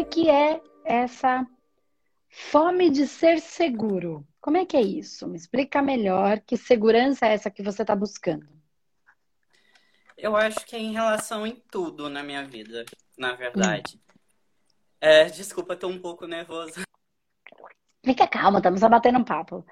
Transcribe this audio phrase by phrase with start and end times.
[0.00, 1.46] é que é essa
[2.28, 4.26] fome de ser seguro?
[4.40, 5.28] Como é que é isso?
[5.28, 8.48] Me explica melhor que segurança é essa que você está buscando.
[10.16, 12.84] Eu acho que é em relação em tudo na minha vida,
[13.16, 13.96] na verdade.
[13.96, 14.10] Hum.
[15.00, 16.82] É, desculpa, estou um pouco nervosa.
[18.02, 19.64] Fica calma, estamos batendo um papo.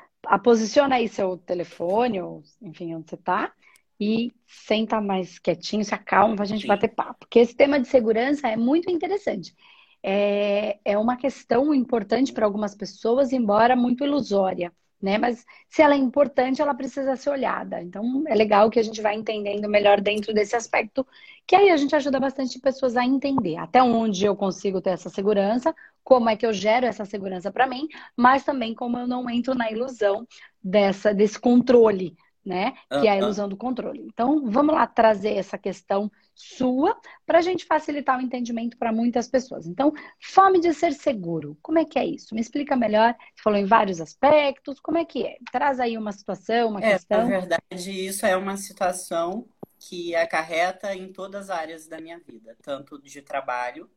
[0.45, 3.53] Posiciona aí seu telefone, ou enfim, onde você está,
[3.99, 6.69] e senta mais quietinho, se acalma para a gente Sim.
[6.69, 7.21] bater papo.
[7.21, 9.55] Porque esse tema de segurança é muito interessante.
[10.03, 15.17] É, é uma questão importante para algumas pessoas, embora muito ilusória né?
[15.17, 17.81] Mas se ela é importante, ela precisa ser olhada.
[17.81, 21.07] Então, é legal que a gente vai entendendo melhor dentro desse aspecto,
[21.47, 25.09] que aí a gente ajuda bastante pessoas a entender até onde eu consigo ter essa
[25.09, 27.87] segurança, como é que eu gero essa segurança para mim,
[28.17, 30.27] mas também como eu não entro na ilusão
[30.63, 32.73] dessa desse controle, né?
[32.91, 34.01] Que é a ilusão do controle.
[34.13, 39.27] Então, vamos lá trazer essa questão sua para a gente facilitar o entendimento para muitas
[39.27, 39.67] pessoas.
[39.67, 42.33] Então, fome de ser seguro, como é que é isso?
[42.33, 43.13] Me explica melhor.
[43.35, 45.37] Você falou em vários aspectos, como é que é?
[45.51, 47.29] Traz aí uma situação, uma é, questão.
[47.29, 49.49] Na verdade, isso é uma situação
[49.81, 53.91] que acarreta em todas as áreas da minha vida, tanto de trabalho.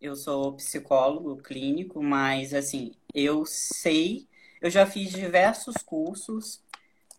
[0.00, 4.26] Eu sou psicólogo clínico, mas assim, eu sei,
[4.60, 6.62] eu já fiz diversos cursos,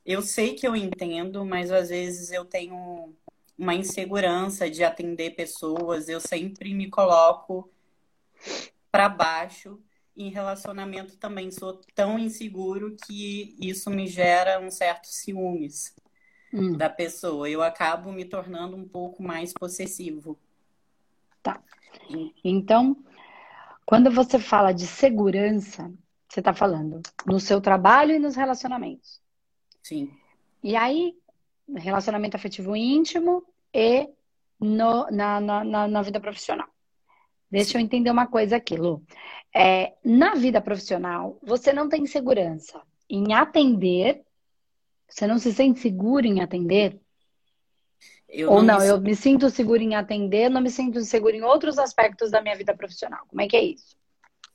[0.05, 3.15] eu sei que eu entendo, mas às vezes eu tenho
[3.57, 7.69] uma insegurança de atender pessoas, eu sempre me coloco
[8.91, 9.79] para baixo.
[10.15, 15.95] Em relacionamento também sou tão inseguro que isso me gera um certo ciúmes
[16.53, 16.77] hum.
[16.77, 17.49] da pessoa.
[17.49, 20.37] Eu acabo me tornando um pouco mais possessivo.
[21.41, 21.61] Tá.
[22.43, 22.97] Então,
[23.85, 25.91] quando você fala de segurança,
[26.27, 29.21] você está falando no seu trabalho e nos relacionamentos.
[29.83, 30.11] Sim.
[30.63, 31.15] E aí,
[31.75, 34.09] relacionamento afetivo íntimo e
[34.59, 36.67] no, na, na, na, vida profissional.
[37.49, 39.03] Deixa eu entender uma coisa aqui, Lu.
[39.53, 44.23] É, na vida profissional, você não tem segurança em atender?
[45.07, 46.99] Você não se sente seguro em atender?
[48.27, 51.43] Eu Ou não, não eu me sinto seguro em atender, não me sinto seguro em
[51.43, 53.25] outros aspectos da minha vida profissional.
[53.27, 53.95] Como é que é isso?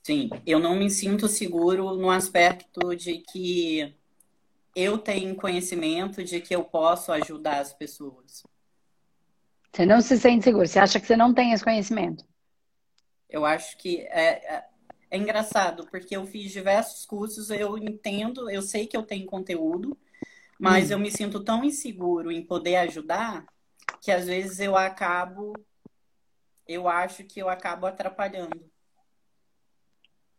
[0.03, 3.95] Sim, eu não me sinto seguro no aspecto de que
[4.75, 8.43] eu tenho conhecimento de que eu posso ajudar as pessoas.
[9.71, 12.25] Você não se sente seguro, você acha que você não tem esse conhecimento?
[13.29, 14.65] Eu acho que é, é,
[15.09, 19.97] é engraçado, porque eu fiz diversos cursos, eu entendo, eu sei que eu tenho conteúdo,
[20.59, 20.93] mas hum.
[20.93, 23.45] eu me sinto tão inseguro em poder ajudar
[24.01, 25.53] que às vezes eu acabo,
[26.67, 28.69] eu acho que eu acabo atrapalhando.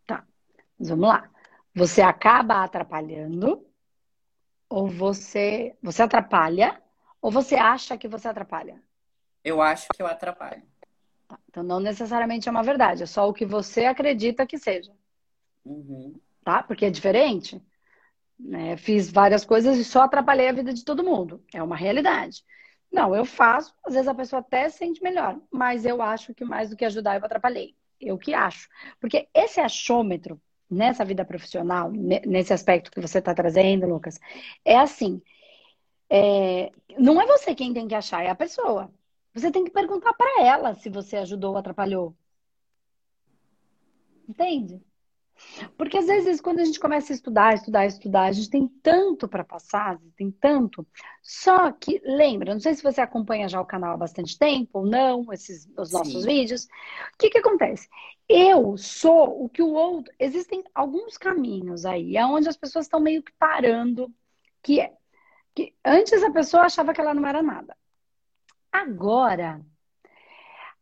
[0.07, 0.25] Tá,
[0.79, 1.31] mas vamos lá.
[1.75, 3.67] Você acaba atrapalhando
[4.75, 6.83] ou você, você atrapalha?
[7.23, 8.83] Ou você acha que você atrapalha?
[9.45, 10.65] Eu acho que eu atrapalho.
[11.29, 14.93] Tá, então não necessariamente é uma verdade, é só o que você acredita que seja.
[15.65, 16.19] Uhum.
[16.43, 16.61] Tá?
[16.61, 17.63] Porque é diferente.
[18.37, 18.77] Né?
[18.77, 21.41] Fiz várias coisas e só atrapalhei a vida de todo mundo.
[21.55, 22.45] É uma realidade.
[22.91, 26.45] Não, eu faço, às vezes a pessoa até se sente melhor, mas eu acho que
[26.45, 27.77] mais do que ajudar eu atrapalhei.
[28.01, 28.69] Eu que acho.
[29.01, 34.19] Porque esse achômetro nessa vida profissional, nesse aspecto que você está trazendo, Lucas,
[34.65, 35.23] é assim:
[36.11, 38.93] é, não é você quem tem que achar, é a pessoa.
[39.35, 42.17] Você tem que perguntar para ela se você ajudou ou atrapalhou.
[44.29, 44.81] Entende?
[45.77, 49.29] Porque às vezes, quando a gente começa a estudar, estudar, estudar, a gente tem tanto
[49.29, 50.87] para passar, tem tanto.
[51.23, 54.87] Só que, lembra, não sei se você acompanha já o canal há bastante tempo ou
[54.87, 56.27] não, esses, os nossos Sim.
[56.27, 56.65] vídeos.
[56.65, 57.89] O que, que acontece?
[58.29, 60.13] Eu sou o que o outro.
[60.19, 64.13] Existem alguns caminhos aí, onde as pessoas estão meio que parando,
[64.63, 64.93] que é
[65.55, 67.77] que antes a pessoa achava que ela não era nada.
[68.73, 69.65] Agora,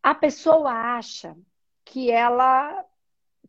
[0.02, 1.36] a pessoa acha
[1.84, 2.84] que ela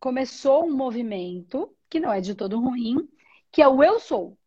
[0.04, 3.08] começou um movimento, que não é de todo ruim,
[3.50, 4.38] que é o eu sou.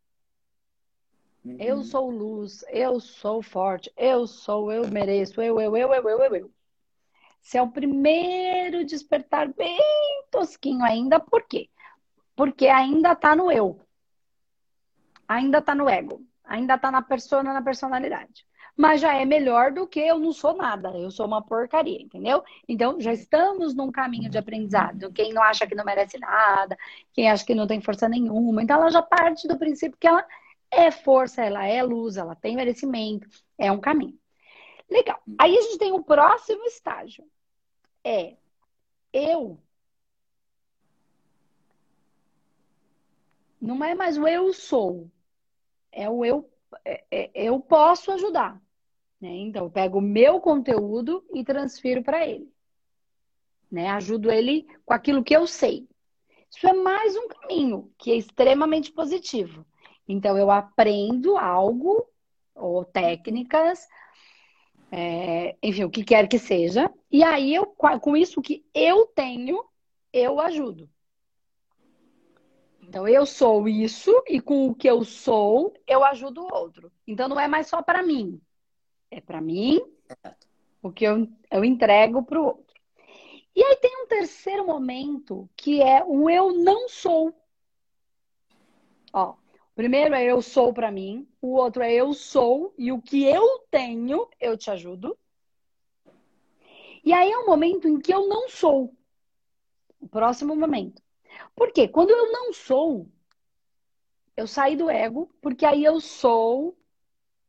[1.42, 1.56] Uhum.
[1.58, 6.20] Eu sou luz, eu sou forte, eu sou, eu mereço, eu, eu, eu, eu, eu,
[6.20, 6.52] eu, eu.
[7.42, 9.80] Esse é o primeiro despertar bem
[10.30, 11.70] tosquinho ainda, por quê?
[12.34, 13.80] Porque ainda tá no eu.
[15.26, 16.22] Ainda tá no ego.
[16.44, 18.46] Ainda tá na persona, na personalidade
[18.76, 22.44] mas já é melhor do que eu não sou nada, eu sou uma porcaria, entendeu?
[22.68, 25.12] Então já estamos num caminho de aprendizado.
[25.12, 26.76] Quem não acha que não merece nada,
[27.12, 30.26] quem acha que não tem força nenhuma, então ela já parte do princípio que ela
[30.70, 33.26] é força, ela é luz, ela tem merecimento,
[33.58, 34.18] é um caminho.
[34.90, 35.20] Legal.
[35.38, 37.24] Aí a gente tem o próximo estágio.
[38.04, 38.36] É
[39.12, 39.58] eu.
[43.60, 45.10] Não é mais o eu sou.
[45.90, 46.48] É o eu,
[46.84, 48.60] é, é, eu posso ajudar.
[49.26, 49.34] Né?
[49.38, 52.48] Então, eu pego o meu conteúdo e transfiro para ele.
[53.68, 53.88] né?
[53.88, 55.88] Ajudo ele com aquilo que eu sei.
[56.48, 59.66] Isso é mais um caminho que é extremamente positivo.
[60.08, 62.08] Então, eu aprendo algo
[62.54, 63.88] ou técnicas,
[64.92, 67.66] é, enfim, o que quer que seja, e aí eu,
[68.00, 69.64] com isso que eu tenho,
[70.12, 70.88] eu ajudo.
[72.80, 76.92] Então, eu sou isso e com o que eu sou, eu ajudo o outro.
[77.04, 78.40] Então, não é mais só para mim.
[79.10, 79.80] É para mim,
[80.82, 82.74] o que eu, eu entrego para o outro.
[83.54, 87.34] E aí tem um terceiro momento que é o eu não sou.
[89.12, 93.00] Ó, o primeiro é eu sou para mim, o outro é eu sou e o
[93.00, 95.16] que eu tenho, eu te ajudo.
[97.02, 98.92] E aí é um momento em que eu não sou.
[100.00, 101.02] O próximo momento.
[101.54, 101.88] Por quê?
[101.88, 103.08] Quando eu não sou,
[104.36, 106.76] eu saí do ego, porque aí eu sou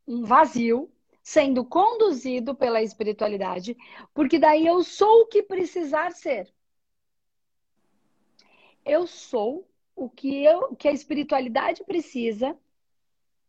[0.07, 0.89] um vazio
[1.27, 3.75] sendo conduzido pela espiritualidade,
[4.13, 6.50] porque daí eu sou o que precisar ser.
[8.85, 12.57] Eu sou o que eu que a espiritualidade precisa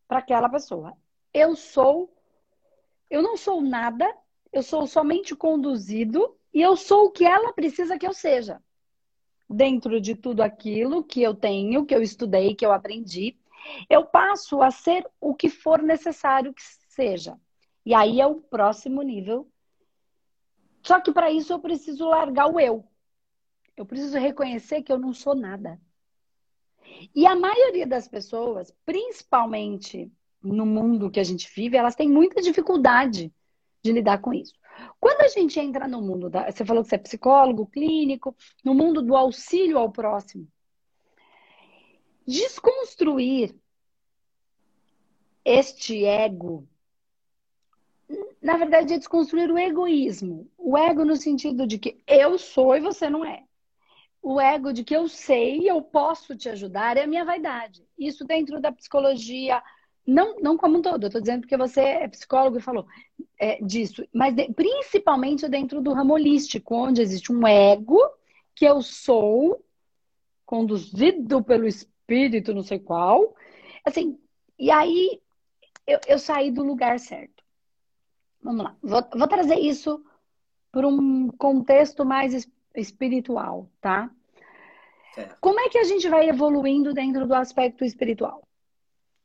[0.09, 0.93] para aquela pessoa.
[1.33, 2.13] Eu sou
[3.09, 4.13] eu não sou nada,
[4.53, 8.61] eu sou somente conduzido e eu sou o que ela precisa que eu seja
[9.49, 13.39] dentro de tudo aquilo que eu tenho, que eu estudei, que eu aprendi,
[13.89, 17.39] eu passo a ser o que for necessário que seja.
[17.89, 19.51] E aí é o próximo nível.
[20.83, 22.87] Só que para isso eu preciso largar o eu.
[23.75, 25.81] Eu preciso reconhecer que eu não sou nada.
[27.15, 30.13] E a maioria das pessoas, principalmente
[30.43, 33.33] no mundo que a gente vive, elas têm muita dificuldade
[33.83, 34.53] de lidar com isso.
[35.01, 36.51] Quando a gente entra no mundo da.
[36.51, 40.47] Você falou que você é psicólogo, clínico, no mundo do auxílio ao próximo.
[42.27, 43.57] Desconstruir
[45.43, 46.69] este ego,
[48.41, 50.49] na verdade, é desconstruir o egoísmo.
[50.57, 53.43] O ego no sentido de que eu sou e você não é.
[54.23, 57.85] O ego de que eu sei e eu posso te ajudar é a minha vaidade.
[57.99, 59.63] Isso dentro da psicologia,
[60.07, 62.87] não, não como um todo, eu estou dizendo porque você é psicólogo e falou
[63.39, 67.99] é, disso, mas de, principalmente dentro do ramo holístico, onde existe um ego
[68.55, 69.65] que eu sou
[70.45, 73.35] conduzido pelo espírito, não sei qual.
[73.85, 74.19] Assim,
[74.59, 75.21] e aí
[75.87, 77.38] eu, eu saí do lugar certo.
[78.43, 80.03] Vamos lá, vou, vou trazer isso
[80.71, 84.11] para um contexto mais espiritual, tá?
[85.41, 88.49] Como é que a gente vai evoluindo dentro do aspecto espiritual?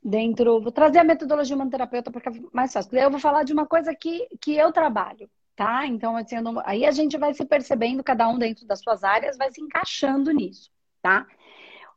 [0.03, 0.59] dentro.
[0.59, 2.97] Vou trazer a metodologia humanoterapeuta para ficar mais fácil.
[2.97, 5.87] Eu vou falar de uma coisa que, que eu trabalho, tá?
[5.87, 6.61] Então, assim, não...
[6.65, 10.31] aí a gente vai se percebendo, cada um dentro das suas áreas, vai se encaixando
[10.31, 10.69] nisso,
[11.01, 11.25] tá?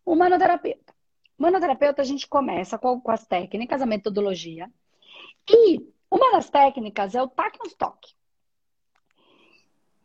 [0.04, 0.94] O manoterapeuta.
[1.38, 4.70] O manoterapeuta, a gente começa com, com as técnicas, a metodologia.
[5.48, 5.86] E
[6.16, 7.30] uma das técnicas é o
[7.66, 8.14] Stock.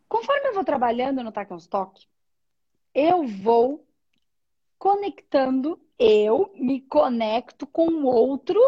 [0.08, 2.08] Conforme eu vou trabalhando no Stock,
[2.94, 3.86] eu vou
[4.78, 8.60] conectando eu me conecto com o outro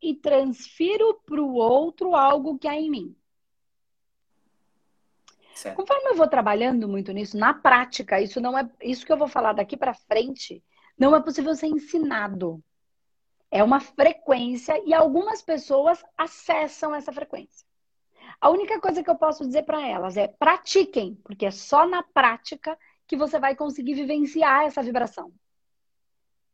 [0.00, 3.16] e transfiro para o outro algo que há em mim.
[5.54, 5.76] Certo.
[5.76, 9.28] Conforme eu vou trabalhando muito nisso, na prática, isso não é isso que eu vou
[9.28, 10.62] falar daqui para frente,
[10.98, 12.62] não é possível ser ensinado.
[13.54, 17.66] É uma frequência e algumas pessoas acessam essa frequência.
[18.40, 22.02] A única coisa que eu posso dizer para elas é pratiquem, porque é só na
[22.02, 25.30] prática que você vai conseguir vivenciar essa vibração.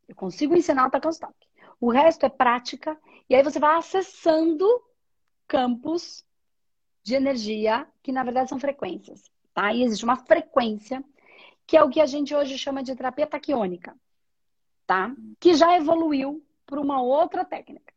[0.09, 1.37] Eu consigo ensinar o Takanstock.
[1.81, 2.99] O resto é prática.
[3.31, 4.67] E aí você vai acessando
[5.47, 6.26] campos
[7.05, 9.31] de energia que, na verdade, são frequências.
[9.55, 9.73] Tá?
[9.73, 11.05] E existe uma frequência
[11.64, 13.97] que é o que a gente hoje chama de terapia taquiônica.
[14.85, 15.14] Tá?
[15.38, 17.93] Que já evoluiu para uma outra técnica.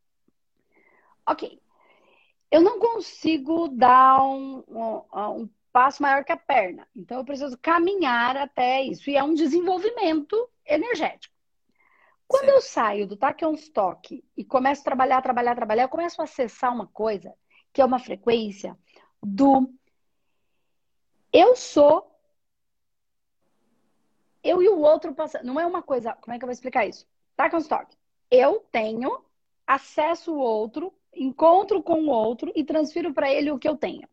[1.28, 1.62] Ok.
[2.50, 6.88] Eu não consigo dar um, um, um passo maior que a perna.
[6.96, 9.10] Então, eu preciso caminhar até isso.
[9.10, 11.36] E é um desenvolvimento energético.
[12.28, 16.24] Quando eu saio do Tachyon Stock e começo a trabalhar, trabalhar, trabalhar, eu começo a
[16.24, 17.34] acessar uma coisa
[17.74, 18.78] que é uma frequência
[19.22, 19.70] do
[21.34, 22.10] eu sou
[24.44, 25.46] eu e o outro passando.
[25.46, 26.13] Não é uma coisa.
[26.13, 27.06] Como é que eu vou explicar isso?
[27.36, 28.00] Tachyon Stock.
[28.32, 29.24] Eu tenho
[29.68, 34.08] acesso ao outro, encontro com o outro e transfiro para ele o que eu tenho.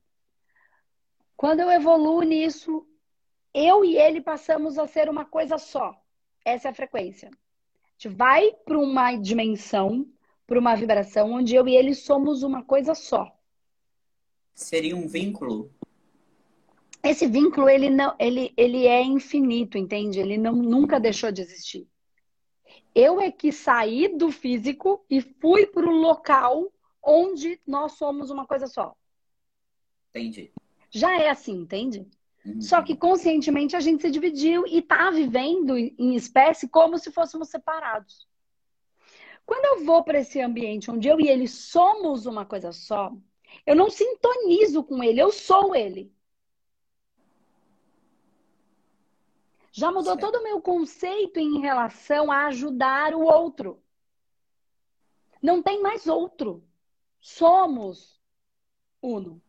[1.36, 2.86] Quando eu evoluo nisso,
[3.54, 5.98] eu e ele passamos a ser uma coisa só.
[6.44, 7.30] Essa é a frequência
[7.98, 10.06] gente vai para uma dimensão,
[10.46, 13.36] para uma vibração onde eu e ele somos uma coisa só.
[14.54, 15.70] Seria um vínculo?
[17.02, 20.20] Esse vínculo ele não, ele, ele é infinito, entende?
[20.20, 21.88] Ele não nunca deixou de existir.
[23.00, 26.68] Eu é que saí do físico e fui para o local
[27.00, 28.92] onde nós somos uma coisa só.
[30.10, 30.50] Entendi.
[30.90, 32.04] Já é assim, entende?
[32.44, 32.60] Uhum.
[32.60, 37.50] Só que conscientemente a gente se dividiu e tá vivendo em espécie como se fôssemos
[37.50, 38.26] separados.
[39.46, 43.12] Quando eu vou para esse ambiente onde eu e ele somos uma coisa só,
[43.64, 46.12] eu não sintonizo com ele, eu sou ele.
[49.78, 50.20] Já mudou certo.
[50.20, 53.80] todo o meu conceito em relação a ajudar o outro.
[55.40, 56.64] Não tem mais outro.
[57.20, 58.20] Somos
[59.00, 59.40] uno.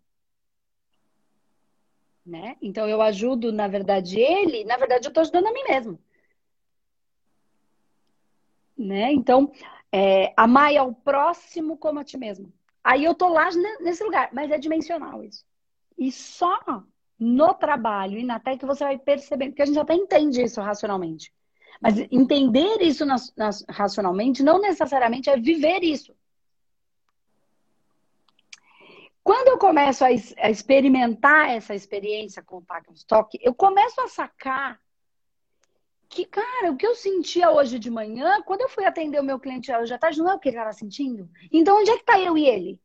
[2.24, 2.58] Né?
[2.62, 6.00] Então eu ajudo, na verdade, ele, na verdade, eu estou ajudando a mim mesmo.
[8.78, 9.12] Né?
[9.12, 9.52] Então,
[9.92, 12.54] é, amar ao próximo como a ti mesmo.
[12.84, 13.50] Aí eu tô lá
[13.82, 15.44] nesse lugar, mas é dimensional isso.
[15.98, 16.84] E só
[17.20, 21.34] no trabalho e na técnica você vai percebendo, porque a gente até entende isso racionalmente.
[21.82, 26.16] Mas entender isso nas, nas, racionalmente não necessariamente é viver isso.
[29.24, 34.80] Quando eu começo a, a experimentar essa experiência com o Stock, eu começo a sacar
[36.10, 39.40] que, cara, o que eu sentia hoje de manhã, quando eu fui atender o meu
[39.40, 41.30] cliente hoje à tarde, não é o que ele estava sentindo?
[41.52, 42.80] Então, onde é que está eu e ele?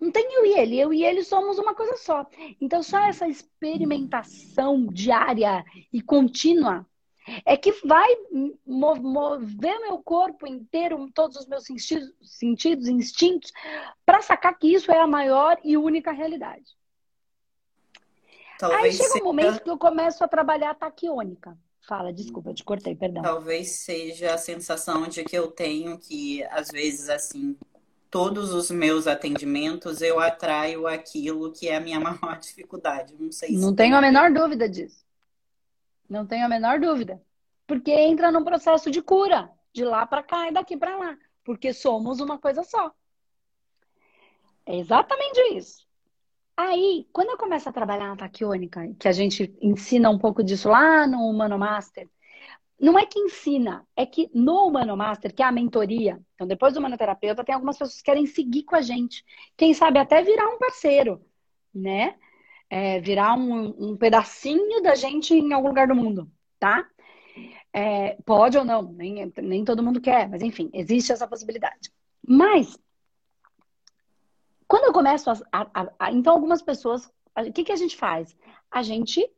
[0.00, 2.26] Não tem eu e ele, eu e ele somos uma coisa só.
[2.60, 6.86] Então, só essa experimentação diária e contínua
[7.44, 8.08] é que vai
[8.64, 13.52] mover meu corpo inteiro, todos os meus sentidos, sentidos instintos,
[14.06, 16.78] para sacar que isso é a maior e única realidade.
[18.58, 19.22] Talvez Aí chega seja...
[19.22, 21.56] um momento que eu começo a trabalhar a taquiônica.
[21.86, 23.22] Fala, desculpa, te cortei, perdão.
[23.22, 27.56] Talvez seja a sensação de que eu tenho que, às vezes, assim,
[28.10, 33.14] todos os meus atendimentos eu atraio aquilo que é a minha maior dificuldade.
[33.18, 35.04] Não sei se Não tenho a menor dúvida disso.
[36.08, 37.22] Não tenho a menor dúvida.
[37.66, 41.72] Porque entra num processo de cura, de lá para cá e daqui para lá, porque
[41.72, 42.92] somos uma coisa só.
[44.64, 45.86] É exatamente isso.
[46.56, 50.68] Aí, quando eu começo a trabalhar na taquiônica, que a gente ensina um pouco disso
[50.68, 52.08] lá no Humano Master,
[52.80, 56.74] não é que ensina, é que no Humano Master, que é a mentoria, então depois
[56.74, 59.24] do Humanoterapeuta, tem algumas pessoas que querem seguir com a gente.
[59.56, 61.20] Quem sabe até virar um parceiro,
[61.74, 62.16] né?
[62.70, 66.30] É, virar um, um, pedacinho da gente em algum lugar do mundo,
[66.60, 66.86] tá?
[67.72, 71.90] É, pode ou não, nem, nem todo mundo quer, mas enfim, existe essa possibilidade.
[72.26, 72.78] Mas,
[74.68, 75.36] quando eu começo a.
[75.52, 78.36] a, a então, algumas pessoas, o que, que a gente faz?
[78.70, 79.28] A gente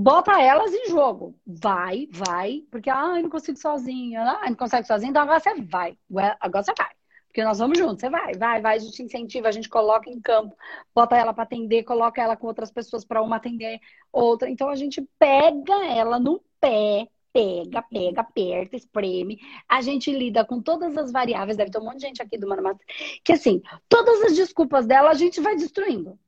[0.00, 1.34] bota elas em jogo.
[1.46, 5.54] Vai, vai, porque ah, eu não consigo sozinha, ah, não consegue sozinho, então agora você
[5.62, 5.96] vai.
[6.40, 6.90] Agora você vai.
[7.26, 10.20] Porque nós vamos juntos, você vai, vai, vai, a gente incentiva, a gente coloca em
[10.20, 10.56] campo,
[10.94, 13.78] bota ela para atender, coloca ela com outras pessoas para uma atender
[14.12, 14.50] outra.
[14.50, 19.38] Então a gente pega ela no pé, pega, pega, aperta, espreme.
[19.68, 22.48] A gente lida com todas as variáveis, deve ter um monte de gente aqui do
[22.48, 22.76] Mano
[23.22, 26.18] que assim, todas as desculpas dela a gente vai destruindo.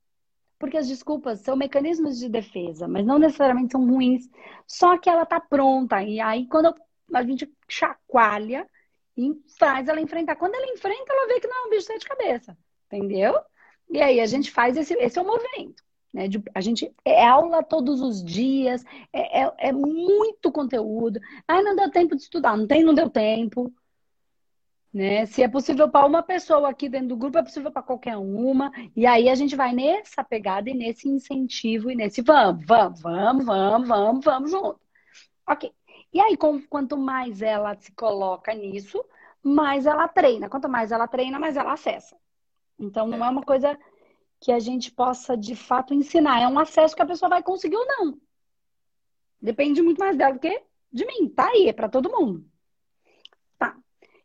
[0.63, 4.31] Porque as desculpas são mecanismos de defesa, mas não necessariamente são ruins.
[4.65, 6.01] Só que ela tá pronta.
[6.05, 6.73] E aí, quando
[7.13, 8.65] a gente chacoalha
[9.17, 10.37] e faz ela enfrentar.
[10.37, 12.57] Quando ela enfrenta, ela vê que não é um bicho de cabeça.
[12.87, 13.35] Entendeu?
[13.91, 15.83] E aí a gente faz esse, esse é o movimento.
[16.15, 16.29] Né?
[16.29, 21.19] De, a gente é aula todos os dias, é, é, é muito conteúdo.
[21.49, 23.75] Ai, não deu tempo de estudar, não tem, não deu tempo.
[24.93, 25.25] Né?
[25.25, 28.71] Se é possível para uma pessoa aqui dentro do grupo, é possível para qualquer uma.
[28.95, 33.47] E aí a gente vai nessa pegada e nesse incentivo e nesse vamos, vamos, vamos,
[33.47, 34.79] vamos, vamos, vamos junto.
[35.49, 35.73] Ok.
[36.13, 39.03] E aí, com, quanto mais ela se coloca nisso,
[39.43, 40.49] mais ela treina.
[40.49, 42.15] Quanto mais ela treina, mais ela acessa.
[42.79, 43.79] Então, não é uma coisa
[44.41, 46.43] que a gente possa de fato ensinar.
[46.43, 48.21] É um acesso que a pessoa vai conseguir ou não.
[49.41, 51.29] Depende muito mais dela do que de mim.
[51.31, 52.52] Tá aí, é para todo mundo.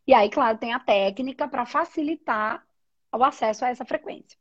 [0.08, 2.66] E aí, claro, tem a técnica para facilitar
[3.12, 4.38] o acesso a essa frequência.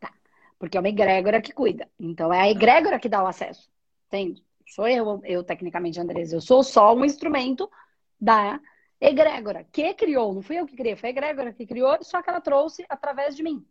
[0.00, 0.10] Tá.
[0.58, 1.86] Porque é uma egrégora que cuida.
[2.00, 3.70] Então, é a egrégora que dá o acesso.
[4.06, 4.42] Entende?
[4.66, 6.36] Sou eu, eu tecnicamente, Andresa.
[6.36, 7.70] Eu sou só um instrumento
[8.18, 8.58] da
[8.98, 10.32] egrégora que criou.
[10.32, 13.36] Não fui eu que criei, foi a egrégora que criou, só que ela trouxe através
[13.36, 13.62] de mim.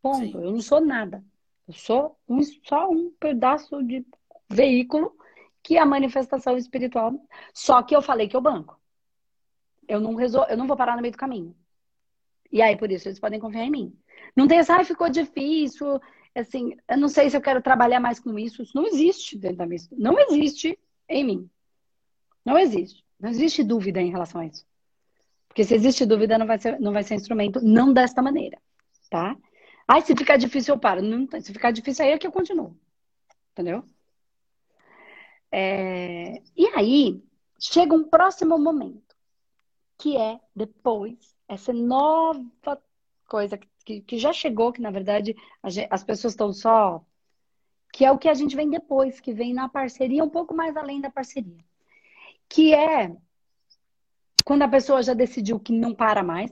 [0.00, 0.18] Ponto.
[0.18, 0.34] Sim.
[0.34, 1.24] Eu não sou nada.
[1.66, 4.06] Eu sou um, só um pedaço de
[4.48, 5.16] veículo
[5.64, 7.12] que é a manifestação espiritual.
[7.52, 8.79] Só que eu falei que eu banco
[9.90, 10.46] eu não resol...
[10.48, 11.54] eu não vou parar no meio do caminho.
[12.52, 13.98] E aí, por isso, eles podem confiar em mim.
[14.36, 16.00] Não tem essa, ah, ficou difícil,
[16.34, 18.62] assim, eu não sei se eu quero trabalhar mais com isso.
[18.62, 20.78] Isso não existe dentro da minha Não existe
[21.08, 21.50] em mim.
[22.44, 23.04] Não existe.
[23.18, 24.64] Não existe dúvida em relação a isso.
[25.48, 28.58] Porque se existe dúvida, não vai ser, não vai ser instrumento, não desta maneira,
[29.10, 29.36] tá?
[29.86, 31.02] Ai, se ficar difícil, eu paro.
[31.02, 32.76] Não, se ficar difícil, aí é que eu continuo.
[33.52, 33.84] Entendeu?
[35.50, 36.40] É...
[36.56, 37.22] E aí,
[37.58, 39.09] chega um próximo momento
[40.00, 42.82] que é depois essa nova
[43.28, 45.36] coisa que, que já chegou, que na verdade
[45.90, 47.04] as pessoas estão só
[47.92, 50.76] que é o que a gente vem depois, que vem na parceria, um pouco mais
[50.76, 51.58] além da parceria.
[52.48, 53.14] Que é
[54.44, 56.50] quando a pessoa já decidiu que não para mais,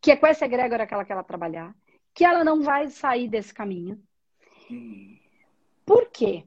[0.00, 1.74] que é com essa egrégora que ela quer trabalhar,
[2.12, 4.02] que ela não vai sair desse caminho.
[5.84, 6.44] Por quê?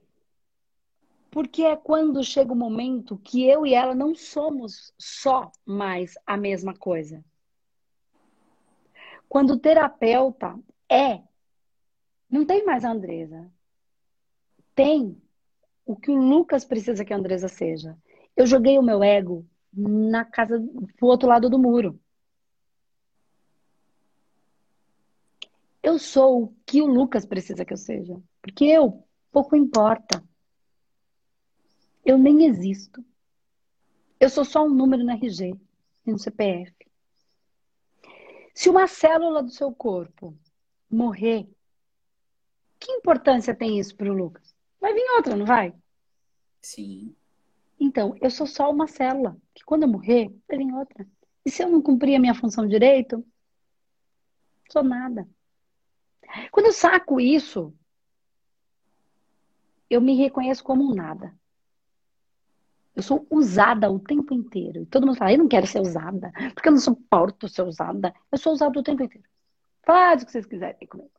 [1.38, 6.36] Porque é quando chega o momento que eu e ela não somos só mais a
[6.36, 7.24] mesma coisa.
[9.29, 11.22] Quando o terapeuta é,
[12.27, 13.53] não tem mais a Andresa.
[14.74, 15.22] Tem
[15.86, 17.96] o que o Lucas precisa que a Andresa seja.
[18.36, 20.60] Eu joguei o meu ego na casa
[20.96, 22.00] pro outro lado do muro.
[25.84, 28.20] Eu sou o que o Lucas precisa que eu seja.
[28.41, 30.26] Porque eu, pouco importa.
[32.07, 33.03] Eu nem existo.
[34.17, 35.53] Eu sou só um número no RG
[36.05, 36.73] e no CPF.
[38.55, 40.33] Se uma célula do seu corpo
[40.89, 41.45] morrer,
[42.79, 44.55] que importância tem isso para o Lucas?
[44.79, 45.73] Vai vir outra, não vai?
[46.61, 47.13] Sim.
[47.77, 51.05] Então, eu sou só uma célula, que quando eu morrer, vai vir outra.
[51.45, 53.21] E se eu não cumprir a minha função direito,
[54.71, 55.27] sou nada.
[56.51, 57.77] Quando eu saco isso,
[59.89, 61.37] eu me reconheço como um nada.
[62.98, 64.82] Eu sou usada o tempo inteiro.
[64.82, 68.12] E todo mundo fala, eu não quero ser usada, porque eu não suporto ser usada.
[68.32, 69.27] Eu sou usada o tempo inteiro.
[69.86, 71.12] Faz o que vocês quiserem comigo.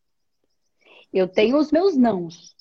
[1.12, 2.56] Eu tenho os meus nãos.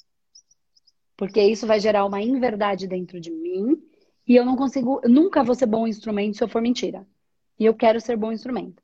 [1.18, 3.82] Porque isso vai gerar uma inverdade dentro de mim.
[4.28, 7.04] E eu não consigo, eu nunca vou ser bom instrumento se eu for mentira.
[7.60, 8.84] E eu quero ser bom instrumento.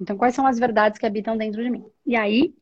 [0.00, 1.86] Então, quais são as verdades que habitam dentro de mim?
[2.04, 2.52] E aí,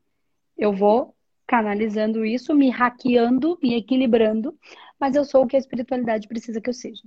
[0.58, 1.16] eu vou
[1.46, 4.54] canalizando isso, me hackeando, me equilibrando,
[4.98, 7.02] mas eu sou o que a espiritualidade precisa que eu seja.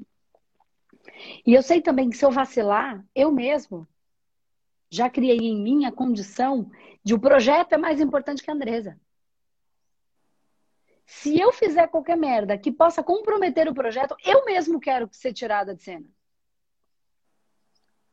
[1.45, 3.87] E eu sei também que se eu vacilar, eu mesmo
[4.89, 6.69] já criei em mim a condição
[7.03, 8.99] de o projeto é mais importante que a Andresa.
[11.05, 15.75] Se eu fizer qualquer merda que possa comprometer o projeto, eu mesmo quero ser tirada
[15.75, 16.05] de cena.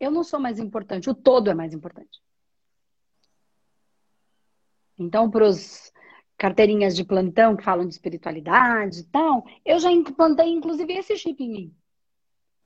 [0.00, 2.22] Eu não sou mais importante, o todo é mais importante.
[4.98, 5.92] Então, para os
[6.36, 11.42] carteirinhas de plantão que falam de espiritualidade e tal, eu já implantei inclusive esse chip
[11.42, 11.76] em mim.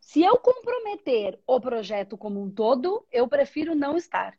[0.01, 4.37] Se eu comprometer o projeto como um todo, eu prefiro não estar.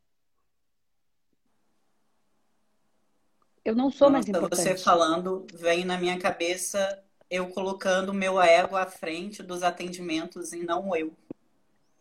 [3.64, 4.64] Eu não sou Nossa, mais importante.
[4.64, 10.64] Você falando, vem na minha cabeça eu colocando meu ego à frente dos atendimentos e
[10.64, 11.14] não eu.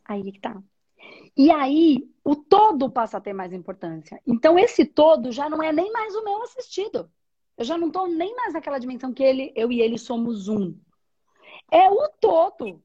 [0.05, 0.61] Aí que tá.
[1.37, 4.21] E aí, o todo passa a ter mais importância.
[4.27, 7.09] Então, esse todo já não é nem mais o meu assistido.
[7.57, 10.79] Eu já não estou nem mais naquela dimensão que ele, eu e ele somos um.
[11.71, 12.83] É o todo.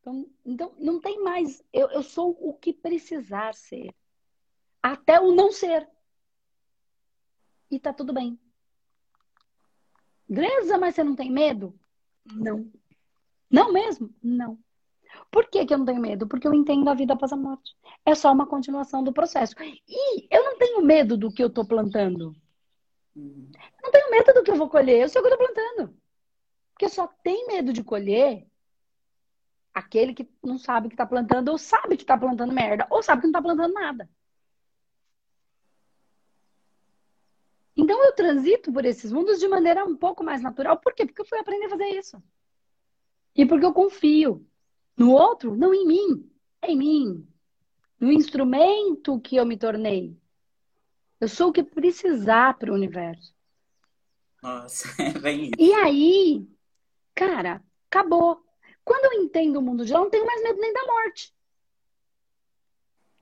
[0.00, 1.62] Então, então não tem mais.
[1.72, 3.94] Eu, eu sou o que precisar ser.
[4.82, 5.88] Até o não ser.
[7.70, 8.38] E tá tudo bem.
[10.28, 11.78] Greza, mas você não tem medo?
[12.32, 12.70] Não.
[13.50, 14.14] Não mesmo?
[14.22, 14.58] Não.
[15.30, 16.26] Por que, que eu não tenho medo?
[16.26, 17.76] Porque eu entendo a vida após a morte.
[18.04, 19.54] É só uma continuação do processo.
[19.60, 22.34] E eu não tenho medo do que eu estou plantando.
[23.90, 25.96] Não tenho medo do que eu vou colher, eu sei o que eu estou plantando.
[26.72, 28.46] Porque só tem medo de colher
[29.74, 33.22] aquele que não sabe que está plantando, ou sabe que está plantando merda, ou sabe
[33.22, 34.08] que não está plantando nada.
[37.76, 40.78] Então eu transito por esses mundos de maneira um pouco mais natural.
[40.78, 41.04] Por quê?
[41.04, 42.22] Porque eu fui aprender a fazer isso.
[43.34, 44.46] E porque eu confio
[44.96, 46.30] no outro, não em mim,
[46.62, 47.28] é em mim.
[47.98, 50.16] No instrumento que eu me tornei.
[51.20, 53.34] Eu sou o que precisar para o universo.
[54.42, 55.52] Nossa, é bem isso.
[55.58, 56.48] E aí,
[57.14, 58.42] cara, acabou.
[58.84, 61.34] Quando eu entendo o mundo de lá, eu não tenho mais medo nem da morte.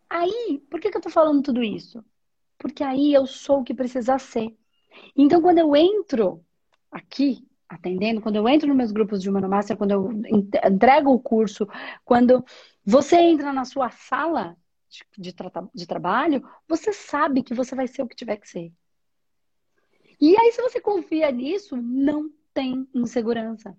[0.09, 2.03] Aí, por que, que eu tô falando tudo isso?
[2.59, 4.57] Porque aí eu sou o que precisar ser.
[5.17, 6.45] Então, quando eu entro
[6.91, 10.11] aqui, atendendo, quando eu entro nos meus grupos de Humano Master, quando eu
[10.65, 11.69] entrego o curso,
[12.05, 12.45] quando
[12.85, 14.57] você entra na sua sala
[14.89, 18.49] de, de, tra de trabalho, você sabe que você vai ser o que tiver que
[18.49, 18.73] ser.
[20.21, 23.77] E aí, se você confia nisso, não tem insegurança.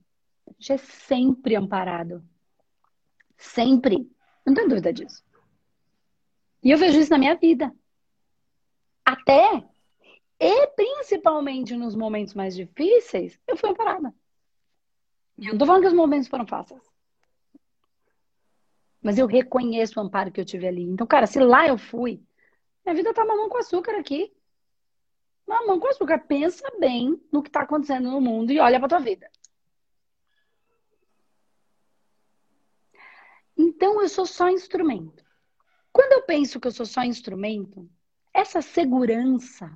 [0.47, 2.23] A gente é sempre amparado.
[3.37, 4.09] Sempre.
[4.45, 5.23] Não tenho dúvida disso.
[6.63, 7.73] E eu vejo isso na minha vida.
[9.05, 9.63] Até
[10.39, 14.13] e principalmente nos momentos mais difíceis, eu fui amparada.
[15.37, 16.81] Eu não tô falando que os momentos foram fáceis.
[19.01, 20.83] Mas eu reconheço o amparo que eu tive ali.
[20.83, 22.21] Então, cara, se lá eu fui,
[22.85, 24.33] minha vida tá mamão com açúcar aqui.
[25.49, 26.19] Mamão com açúcar.
[26.19, 29.29] Pensa bem no que tá acontecendo no mundo e olha pra tua vida.
[33.57, 35.25] Então, eu sou só instrumento.
[35.91, 37.89] Quando eu penso que eu sou só instrumento,
[38.31, 39.75] essa segurança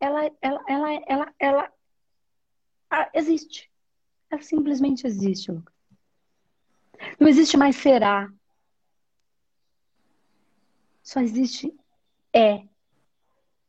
[0.00, 1.72] ela, ela, ela, ela, ela
[2.90, 3.70] ah, existe.
[4.28, 5.74] Ela simplesmente existe, Lucas.
[7.20, 8.28] Não existe mais será.
[11.00, 11.72] Só existe
[12.32, 12.66] é.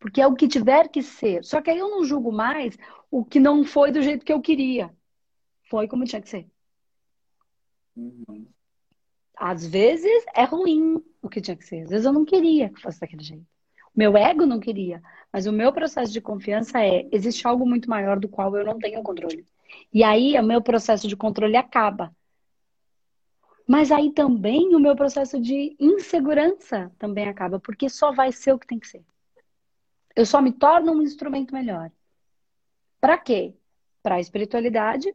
[0.08, 1.44] Porque é o que tiver que ser.
[1.44, 2.78] Só que aí eu não julgo mais
[3.12, 4.90] o que não foi do jeito que eu queria.
[5.70, 6.48] Foi como tinha que ser.
[7.94, 8.48] Uhum.
[9.36, 11.82] Às vezes é ruim o que tinha que ser.
[11.82, 13.44] Às vezes eu não queria que fosse daquele jeito.
[13.94, 15.04] O meu ego não queria.
[15.32, 18.80] Mas o meu processo de confiança é: existe algo muito maior do qual eu não
[18.80, 19.46] tenho controle.
[19.94, 22.16] E aí o meu processo de controle acaba.
[23.68, 28.60] Mas aí também o meu processo de insegurança também acaba, porque só vai ser o
[28.60, 29.04] que tem que ser.
[30.18, 31.92] Eu só me torno um instrumento melhor.
[33.00, 33.54] Para quê?
[34.02, 35.14] Para a espiritualidade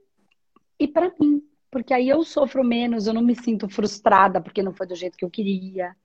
[0.79, 1.43] e para mim.
[1.69, 5.19] Porque aí eu sofro menos, eu não me sinto frustrada porque não foi do jeito
[5.19, 5.97] que eu queria.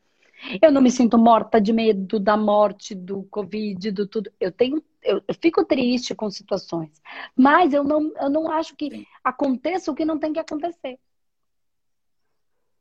[0.60, 4.32] Eu não me sinto morta de medo da morte, do Covid, do tudo.
[4.40, 7.00] Eu tenho, eu, eu fico triste com situações,
[7.36, 10.98] mas eu não, eu não acho que aconteça o que não tem que acontecer.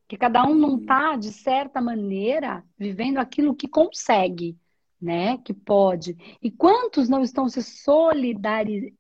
[0.09, 4.57] Que cada um não está, de certa maneira, vivendo aquilo que consegue,
[5.01, 5.39] né?
[5.39, 6.17] Que pode.
[6.43, 8.95] E quantos não estão se solidari...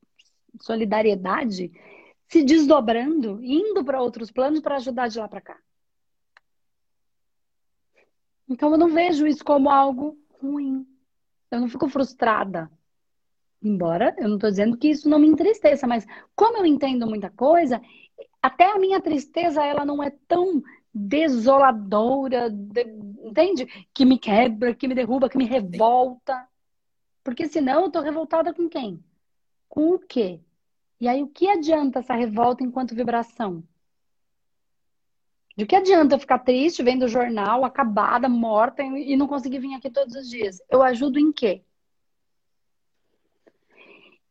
[0.60, 1.72] solidariedade
[2.28, 5.58] se desdobrando, indo para outros planos para ajudar de lá para cá?
[8.48, 10.86] Então eu não vejo isso como algo ruim.
[11.50, 12.70] Eu não fico frustrada.
[13.62, 17.30] Embora eu não estou dizendo que isso não me entristeça, mas como eu entendo muita
[17.30, 17.80] coisa,
[18.40, 20.62] até a minha tristeza ela não é tão
[20.96, 22.82] desoladora, de,
[23.22, 23.66] entende?
[23.92, 26.48] Que me quebra, que me derruba, que me revolta.
[27.22, 29.04] Porque senão eu tô revoltada com quem?
[29.68, 30.40] Com o quê?
[30.98, 33.62] E aí o que adianta essa revolta enquanto vibração?
[35.54, 39.74] De que adianta eu ficar triste vendo o jornal, acabada, morta e não conseguir vir
[39.74, 40.62] aqui todos os dias?
[40.70, 41.62] Eu ajudo em quê?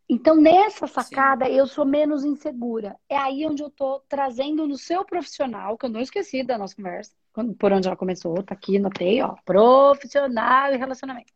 [0.08, 1.54] Então, nessa sacada, Sim.
[1.54, 2.96] eu sou menos insegura.
[3.10, 6.76] É aí onde eu tô trazendo no seu profissional, que eu não esqueci da nossa
[6.76, 7.12] conversa,
[7.58, 11.34] por onde ela começou, tá aqui, notei, ó, profissional e relacionamento.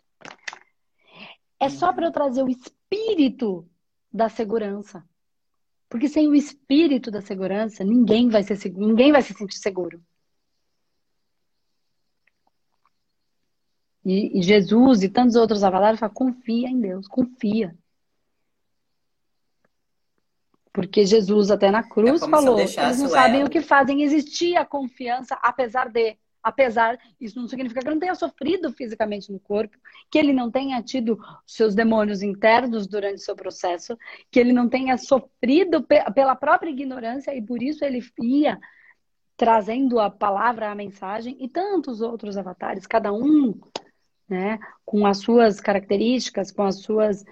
[1.59, 3.67] É só para eu trazer o espírito
[4.13, 5.03] da segurança.
[5.89, 9.99] Porque sem o espírito da segurança, ninguém vai ser ninguém vai se sentir seguro.
[14.05, 17.75] E, e Jesus e tantos outros avalaram falam, confia em Deus, confia.
[20.71, 24.03] Porque Jesus, até na cruz, é falou: eles não sabem o que fazem.
[24.03, 26.17] Existia confiança, apesar de.
[26.41, 29.77] Apesar, isso não significa que ele não tenha sofrido fisicamente no corpo,
[30.09, 33.97] que ele não tenha tido seus demônios internos durante seu processo,
[34.31, 38.57] que ele não tenha sofrido pela própria ignorância e por isso ele ia
[39.35, 43.59] trazendo a palavra, a mensagem, e tantos outros avatares, cada um
[44.29, 47.25] né, com as suas características, com as suas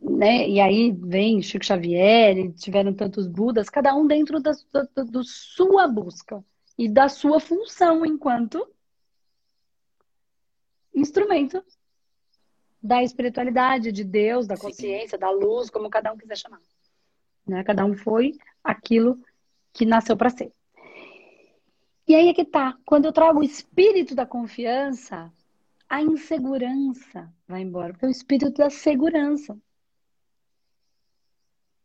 [0.00, 0.48] né?
[0.48, 5.22] E aí vem Chico Xavier, e tiveram tantos Budas, cada um dentro da, da, da
[5.24, 6.42] sua busca
[6.78, 8.66] e da sua função enquanto
[10.94, 11.62] instrumento
[12.82, 15.20] da espiritualidade, de Deus, da consciência, Sim.
[15.20, 16.60] da luz, como cada um quiser chamar.
[17.46, 17.62] Né?
[17.62, 19.22] Cada um foi aquilo
[19.72, 20.52] que nasceu para ser.
[22.06, 22.76] E aí é que tá.
[22.84, 25.32] Quando eu trago o espírito da confiança,
[25.92, 29.54] a insegurança vai embora, porque é o espírito da segurança.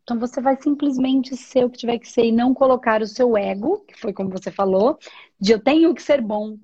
[0.01, 3.35] Então você vai simplesmente ser o que tiver que ser e não colocar o seu
[3.35, 4.97] ego, que foi como você falou,
[5.37, 6.57] de eu tenho que ser bom.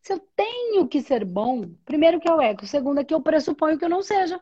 [0.00, 3.20] Se eu tenho que ser bom, primeiro que é o ego, segundo é que eu
[3.20, 4.40] pressuponho que eu não seja.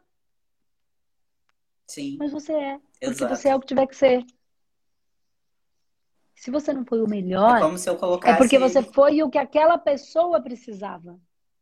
[1.89, 2.17] Sim.
[2.17, 3.37] Mas você é, porque Exato.
[3.37, 4.25] você é o que tiver que ser.
[6.37, 9.77] Se você não foi o melhor, é, se é porque você foi o que aquela
[9.77, 11.21] pessoa precisava.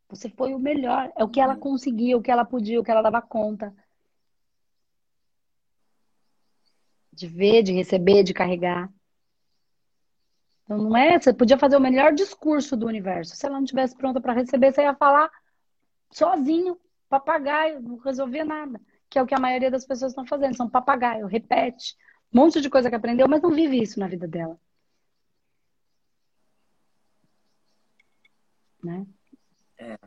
[0.08, 1.12] Você foi o melhor.
[1.16, 1.60] É o que ela uhum.
[1.60, 3.74] conseguia, o que ela podia, o que ela dava conta.
[7.12, 8.90] De ver, de receber, de carregar.
[10.64, 11.18] Então não é.
[11.18, 13.36] Você podia fazer o melhor discurso do universo.
[13.36, 15.30] Se ela não estivesse pronta para receber, você ia falar
[16.10, 18.80] sozinho, papagaio, não resolvia nada.
[19.10, 20.56] Que é o que a maioria das pessoas estão fazendo.
[20.56, 21.96] São papagaio, repete.
[22.32, 24.58] Um monte de coisa que aprendeu, mas não vive isso na vida dela.
[28.82, 29.06] Né?
[29.78, 29.98] É.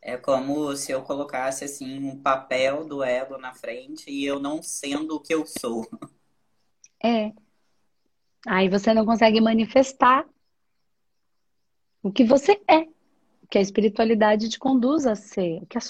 [0.00, 4.62] É como se eu colocasse assim um papel do ego na frente e eu não
[4.62, 5.88] sendo o que eu sou.
[7.02, 7.32] É.
[8.46, 10.26] Aí você não consegue manifestar
[12.02, 12.86] o que você é,
[13.48, 15.64] que a espiritualidade te conduz a ser.
[15.66, 15.80] Que a,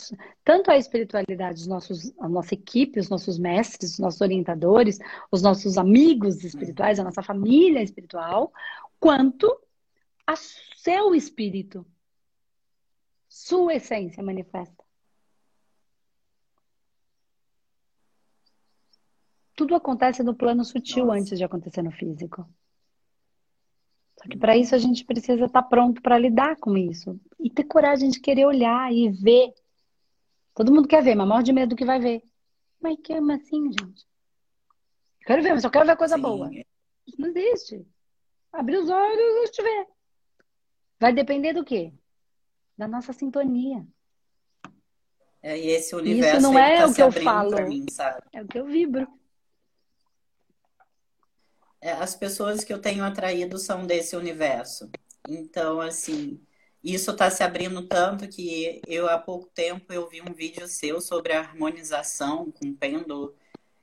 [0.45, 4.99] tanto a espiritualidade, os nossos, a nossa equipe, os nossos mestres, os nossos orientadores,
[5.31, 8.53] os nossos amigos espirituais, a nossa família espiritual,
[9.01, 9.53] quanto
[10.27, 11.85] a seu espírito
[13.35, 14.85] sua essência manifesta.
[19.57, 21.21] tudo acontece no plano sutil Nossa.
[21.21, 22.47] antes de acontecer no físico.
[24.17, 27.65] Só que para isso a gente precisa estar pronto para lidar com isso e ter
[27.65, 29.53] coragem de querer olhar e ver.
[30.55, 32.23] Todo mundo quer ver, mas morre de medo do que vai ver.
[32.81, 34.07] Mas que assim, gente?
[35.27, 36.23] Quero ver, mas só quero ver coisa Sim.
[36.23, 36.51] boa.
[37.19, 37.87] Não existe.
[38.53, 39.87] Abrir os olhos e te ver.
[41.01, 41.93] Vai depender do quê?
[42.77, 43.87] Da nossa sintonia.
[45.43, 47.69] É, e esse universo não ele é tá o que eu falo.
[47.69, 48.23] mim, sabe?
[48.33, 49.07] É o que eu vibro.
[51.81, 54.91] É, as pessoas que eu tenho atraído são desse universo.
[55.29, 56.41] Então, assim,
[56.83, 61.01] isso está se abrindo tanto que eu há pouco tempo eu vi um vídeo seu
[61.01, 63.35] sobre a harmonização com pêndulo.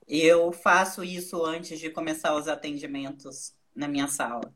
[0.08, 4.54] Eu faço isso antes de começar os atendimentos na minha sala.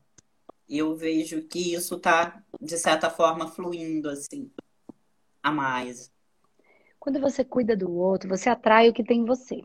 [0.68, 4.50] Eu vejo que isso está, de certa forma, fluindo assim
[5.42, 6.10] a mais.
[6.98, 9.62] Quando você cuida do outro, você atrai o que tem em você.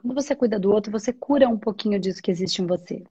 [0.00, 3.02] Quando você cuida do outro, você cura um pouquinho disso que existe em você.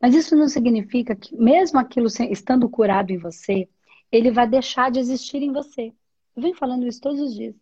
[0.00, 3.68] Mas isso não significa que, mesmo aquilo estando curado em você,
[4.10, 5.92] ele vai deixar de existir em você.
[6.34, 7.54] Eu venho falando isso todos os dias.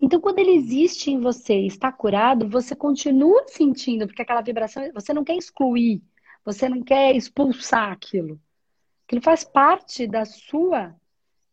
[0.00, 5.12] Então, quando ele existe em você está curado, você continua sentindo, porque aquela vibração, você
[5.12, 6.02] não quer excluir,
[6.44, 8.40] você não quer expulsar aquilo.
[9.06, 10.94] Aquilo faz parte da sua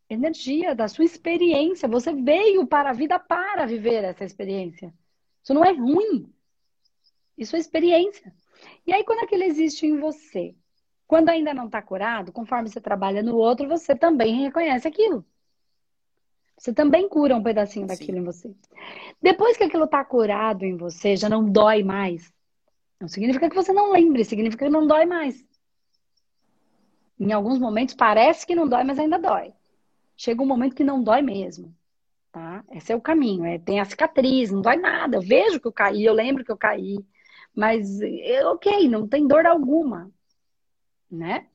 [0.09, 1.87] energia, da sua experiência.
[1.87, 4.93] Você veio para a vida para viver essa experiência.
[5.43, 6.31] Isso não é ruim.
[7.37, 8.33] Isso é experiência.
[8.85, 10.55] E aí, quando aquilo existe em você,
[11.07, 15.25] quando ainda não está curado, conforme você trabalha no outro, você também reconhece aquilo.
[16.57, 18.19] Você também cura um pedacinho daquilo Sim.
[18.19, 18.55] em você.
[19.21, 22.33] Depois que aquilo está curado em você, já não dói mais.
[22.99, 25.45] Não significa que você não lembre, significa que não dói mais.
[27.19, 29.53] Em alguns momentos parece que não dói, mas ainda dói.
[30.15, 31.75] Chega um momento que não dói mesmo.
[32.31, 32.63] Tá?
[32.71, 33.45] Esse é o caminho.
[33.45, 35.17] É, tem a cicatriz, não dói nada.
[35.17, 36.97] Eu vejo que eu caí, eu lembro que eu caí.
[37.55, 37.99] Mas,
[38.51, 40.11] ok, não tem dor alguma.
[41.09, 41.47] Né?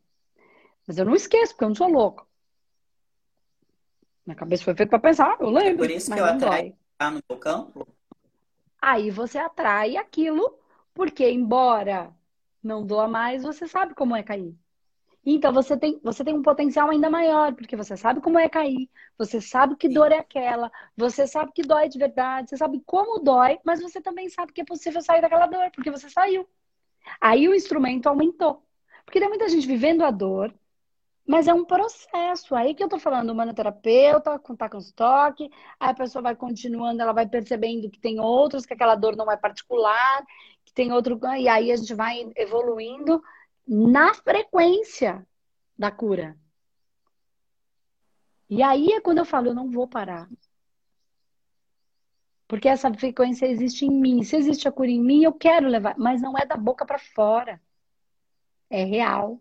[0.87, 2.27] Mas eu não esqueço, porque eu não sou louco.
[4.27, 5.79] Minha cabeça foi feita para pensar, eu lembro.
[5.79, 7.89] Por isso que eu atraio tá no meu campo?
[8.81, 10.59] Aí você atrai aquilo,
[10.95, 12.15] porque embora
[12.63, 14.57] não doa mais, você sabe como é cair.
[15.25, 18.91] Então você tem, você tem um potencial ainda maior, porque você sabe como é cair,
[19.17, 23.21] você sabe que dor é aquela, você sabe que dói de verdade, você sabe como
[23.21, 26.49] dói, mas você também sabe que é possível sair daquela dor, porque você saiu.
[27.21, 28.65] Aí o instrumento aumentou.
[29.05, 30.53] Porque tem muita gente vivendo a dor,
[31.27, 32.55] mas é um processo.
[32.55, 37.01] Aí que eu tô falando, o manoterapeuta tá com estoque, aí a pessoa vai continuando,
[37.01, 40.25] ela vai percebendo que tem outros, que aquela dor não é particular,
[40.73, 41.21] que tem outro.
[41.39, 43.23] E aí a gente vai evoluindo
[43.69, 45.25] na frequência
[45.79, 46.37] da cura.
[48.49, 50.29] E aí é quando eu falo, eu não vou parar.
[52.49, 54.23] Porque essa frequência existe em mim.
[54.25, 56.99] Se existe a cura em mim, eu quero levar, mas não é da boca para
[56.99, 57.61] fora.
[58.69, 59.41] É real.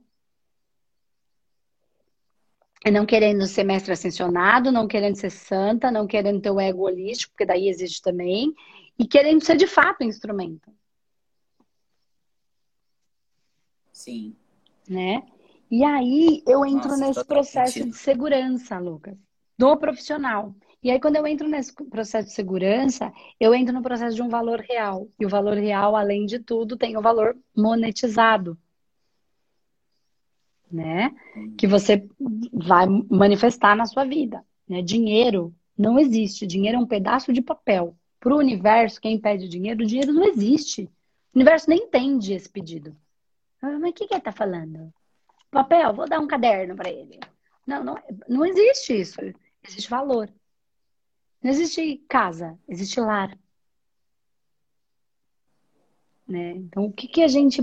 [2.84, 6.84] É não querendo ser mestre ascensionado, não querendo ser santa, não querendo ter o ego
[6.84, 8.54] holístico, porque daí existe também,
[8.98, 10.72] e querendo ser de fato um instrumento.
[14.02, 14.36] Sim.
[14.90, 15.24] Né?
[15.70, 17.92] E aí eu entro Nossa, nesse processo sentido.
[17.92, 19.18] de segurança, Lucas,
[19.58, 20.54] do profissional.
[20.84, 24.30] E aí, quando eu entro nesse processo de segurança, eu entro no processo de um
[24.30, 25.08] valor real.
[25.20, 28.58] E o valor real, além de tudo, tem o valor monetizado.
[30.72, 31.14] Né?
[31.56, 32.04] Que você
[32.52, 34.44] vai manifestar na sua vida.
[34.68, 34.82] Né?
[34.82, 36.48] Dinheiro não existe.
[36.48, 37.96] Dinheiro é um pedaço de papel.
[38.20, 40.90] Para o universo, quem pede dinheiro, o dinheiro não existe.
[41.34, 42.96] O universo nem entende esse pedido.
[43.62, 44.91] Mas o que, que ele está falando?
[45.52, 47.19] Papel, vou dar um caderno para ele.
[47.67, 47.95] Não, não,
[48.28, 49.19] não existe isso.
[49.63, 50.34] Existe valor.
[51.43, 53.38] Não existe casa, existe lar.
[56.28, 56.52] Né?
[56.52, 57.62] Então, o que, que a gente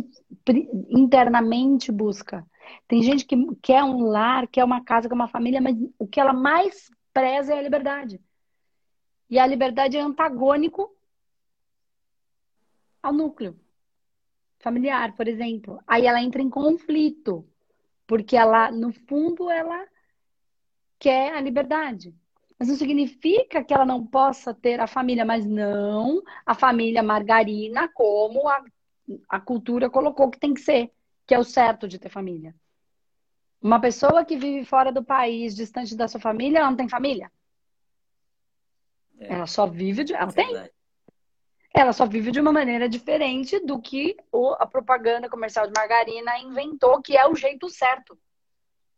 [0.90, 2.46] internamente busca?
[2.86, 6.20] Tem gente que quer um lar, quer uma casa, quer uma família, mas o que
[6.20, 8.20] ela mais preza é a liberdade.
[9.30, 10.94] E a liberdade é antagônico
[13.02, 13.58] ao núcleo
[14.58, 15.80] familiar, por exemplo.
[15.86, 17.46] Aí ela entra em conflito,
[18.06, 19.86] porque ela, no fundo, ela
[20.98, 22.14] quer a liberdade.
[22.58, 27.88] Mas não significa que ela não possa ter a família, mas não a família margarina,
[27.88, 28.64] como a,
[29.28, 30.90] a cultura colocou que tem que ser,
[31.26, 32.54] que é o certo de ter família.
[33.62, 37.30] Uma pessoa que vive fora do país, distante da sua família, ela não tem família.
[39.18, 39.34] É.
[39.34, 40.14] Ela só vive de.
[40.14, 40.70] Ela tem.
[41.78, 44.16] Ela só vive de uma maneira diferente do que
[44.58, 48.18] a propaganda comercial de margarina inventou, que é o jeito certo.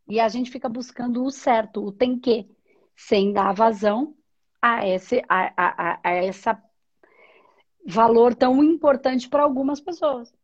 [0.09, 2.49] E a gente fica buscando o certo, o tem que
[2.97, 4.15] sem dar vazão
[4.63, 6.59] a, esse, a, a, a essa
[7.87, 10.35] valor tão importante para algumas pessoas.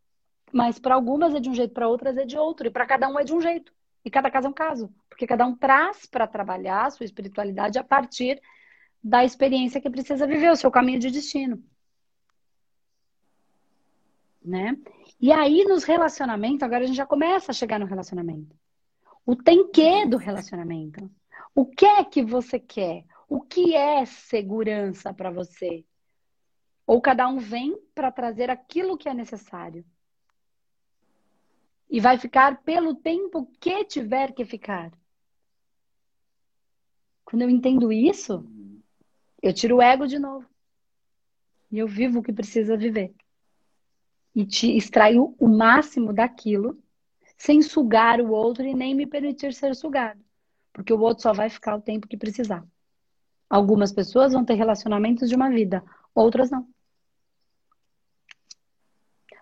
[0.53, 2.66] Mas para algumas é de um jeito, para outras é de outro.
[2.66, 3.72] E para cada um é de um jeito.
[4.05, 4.94] E cada caso é um caso.
[5.09, 8.42] Porque cada um traz para trabalhar a sua espiritualidade a partir
[9.03, 11.64] da experiência que precisa viver, o seu caminho de destino.
[14.47, 14.77] Né?
[15.21, 18.55] E aí, nos relacionamentos, agora a gente já começa a chegar no relacionamento.
[19.25, 21.11] O tem que do relacionamento.
[21.53, 23.05] O que é que você quer?
[23.29, 25.85] O que é segurança para você?
[26.87, 29.85] Ou cada um vem para trazer aquilo que é necessário.
[31.91, 34.93] E vai ficar pelo tempo que tiver que ficar.
[37.25, 38.47] Quando eu entendo isso,
[39.43, 40.49] eu tiro o ego de novo.
[41.73, 43.13] E eu vivo o que precisa viver.
[44.37, 46.79] E te extraio o máximo daquilo,
[47.38, 50.20] sem sugar o outro e nem me permitir ser sugado.
[50.75, 52.62] Porque o outro só vai ficar o tempo que precisar.
[53.49, 55.83] Algumas pessoas vão ter relacionamentos de uma vida,
[56.14, 56.68] outras não.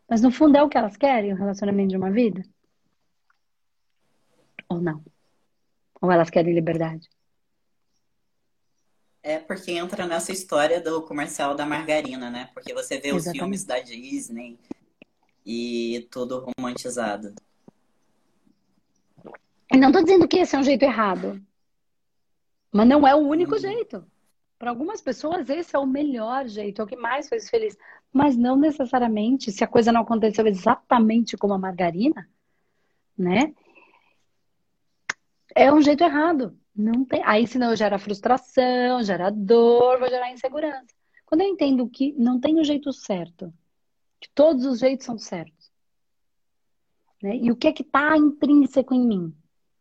[0.08, 2.44] Mas no fundo é o que elas querem, o relacionamento de uma vida?
[4.68, 5.04] Ou não?
[6.00, 7.08] Ou elas querem liberdade?
[9.24, 12.50] É porque entra nessa história do comercial da margarina, né?
[12.54, 13.28] Porque você vê Exatamente.
[13.28, 14.56] os filmes da Disney
[15.44, 17.34] e tudo romantizado.
[19.72, 21.40] Não estou dizendo que esse é um jeito errado.
[22.72, 23.58] Mas não é o único hum.
[23.58, 24.04] jeito.
[24.58, 27.76] Para algumas pessoas, esse é o melhor jeito, é o que mais fez feliz.
[28.12, 32.28] Mas não necessariamente, se a coisa não aconteceu exatamente como a margarina,
[33.18, 33.52] né?
[35.54, 36.58] É um jeito errado.
[36.74, 37.22] Não tem.
[37.24, 40.94] Aí, senão, gera frustração, gera dor, vai gerar insegurança.
[41.26, 43.52] Quando eu entendo que não tem o um jeito certo,
[44.24, 45.70] que todos os jeitos são certos,
[47.22, 47.36] né?
[47.36, 49.34] E o que é que está intrínseco em mim?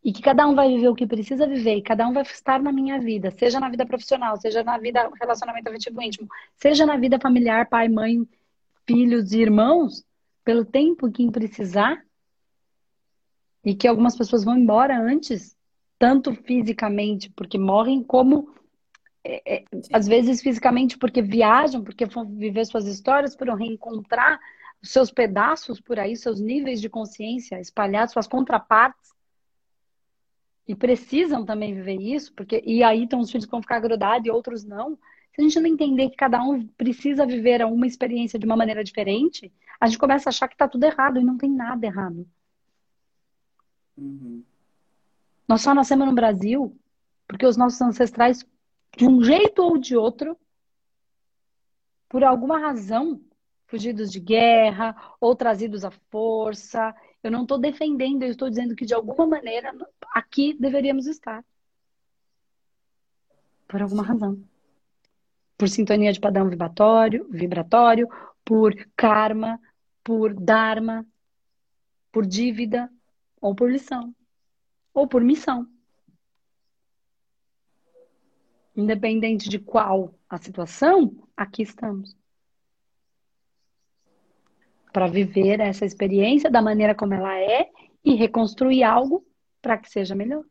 [0.03, 2.61] E que cada um vai viver o que precisa viver, e cada um vai estar
[2.61, 6.27] na minha vida, seja na vida profissional, seja na vida relacionamento afetivo íntimo,
[6.57, 8.27] seja na vida familiar, pai, mãe,
[8.85, 10.03] filhos e irmãos,
[10.43, 12.03] pelo tempo que precisar,
[13.63, 15.55] e que algumas pessoas vão embora antes
[15.97, 18.53] tanto fisicamente porque morrem, como
[19.23, 24.39] é, é, às vezes fisicamente porque viajam, porque vão viver suas histórias, por reencontrar
[24.81, 29.13] os seus pedaços por aí, seus níveis de consciência espalhados, suas contrapartes.
[30.67, 34.27] E precisam também viver isso, porque e aí tem uns filhos que vão ficar grudados
[34.27, 34.97] e outros não.
[35.33, 38.83] Se a gente não entender que cada um precisa viver uma experiência de uma maneira
[38.83, 42.25] diferente, a gente começa a achar que está tudo errado e não tem nada errado.
[43.97, 44.43] Uhum.
[45.47, 46.77] Nós só nascemos no Brasil
[47.27, 48.45] porque os nossos ancestrais,
[48.95, 50.37] de um jeito ou de outro,
[52.07, 53.19] por alguma razão,
[53.65, 56.93] fugidos de guerra ou trazidos à força.
[57.23, 59.73] Eu não estou defendendo, eu estou dizendo que de alguma maneira
[60.13, 61.43] aqui deveríamos estar.
[63.67, 64.43] Por alguma razão.
[65.57, 68.07] Por sintonia de padrão vibratório, vibratório,
[68.45, 69.59] por karma,
[70.03, 71.05] por dharma,
[72.11, 72.91] por dívida
[73.41, 74.13] ou por lição
[74.93, 75.67] ou por missão.
[78.75, 82.15] Independente de qual a situação, aqui estamos.
[84.91, 87.69] Para viver essa experiência da maneira como ela é
[88.03, 89.25] e reconstruir algo
[89.61, 90.43] para que seja melhor.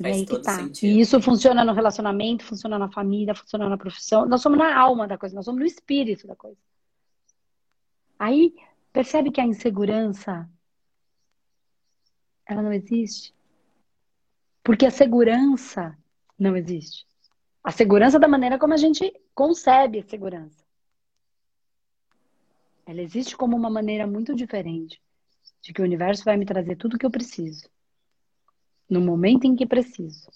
[0.00, 0.56] Faz e que tá.
[0.56, 0.90] Sentido.
[0.90, 4.26] E isso funciona no relacionamento, funciona na família, funciona na profissão.
[4.26, 6.58] Nós somos na alma da coisa, nós somos no espírito da coisa.
[8.18, 8.54] Aí
[8.92, 10.48] percebe que a insegurança
[12.46, 13.34] ela não existe.
[14.68, 15.96] Porque a segurança
[16.38, 17.06] não existe.
[17.64, 20.62] A segurança da maneira como a gente concebe a segurança.
[22.84, 25.00] Ela existe como uma maneira muito diferente
[25.62, 27.66] de que o universo vai me trazer tudo o que eu preciso.
[28.90, 30.30] No momento em que preciso.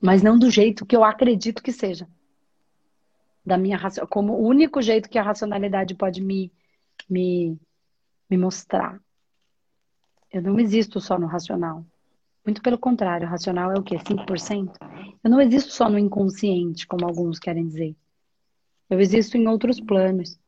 [0.00, 2.08] Mas não do jeito que eu acredito que seja.
[3.44, 6.52] Da minha como o único jeito que a racionalidade pode me
[7.10, 7.58] me,
[8.30, 9.02] me mostrar.
[10.30, 11.84] Eu não existo só no racional.
[12.48, 13.98] Muito pelo contrário, o racional é o quê?
[13.98, 14.72] 5%?
[15.22, 17.94] Eu não existo só no inconsciente, como alguns querem dizer.
[18.88, 20.40] Eu existo em outros planos.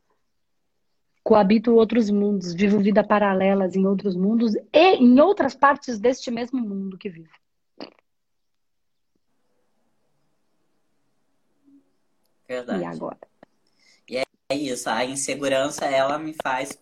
[1.23, 6.59] Coabito outros mundos, vivo vida paralelas em outros mundos e em outras partes deste mesmo
[6.59, 7.29] mundo que vivo.
[12.47, 12.81] Verdade.
[12.81, 13.19] E agora?
[14.09, 16.75] E é isso, a insegurança, ela me faz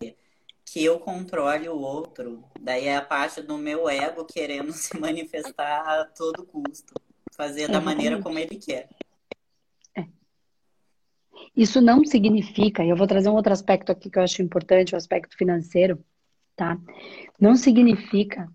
[0.72, 2.44] que eu controle o outro.
[2.60, 6.94] Daí é a parte do meu ego querendo se manifestar a todo custo.
[7.32, 8.88] Fazer da maneira como ele quer.
[9.96, 10.06] É.
[11.56, 14.94] Isso não significa, e eu vou trazer um outro aspecto aqui que eu acho importante,
[14.94, 16.04] o aspecto financeiro,
[16.54, 16.78] tá?
[17.40, 18.48] Não significa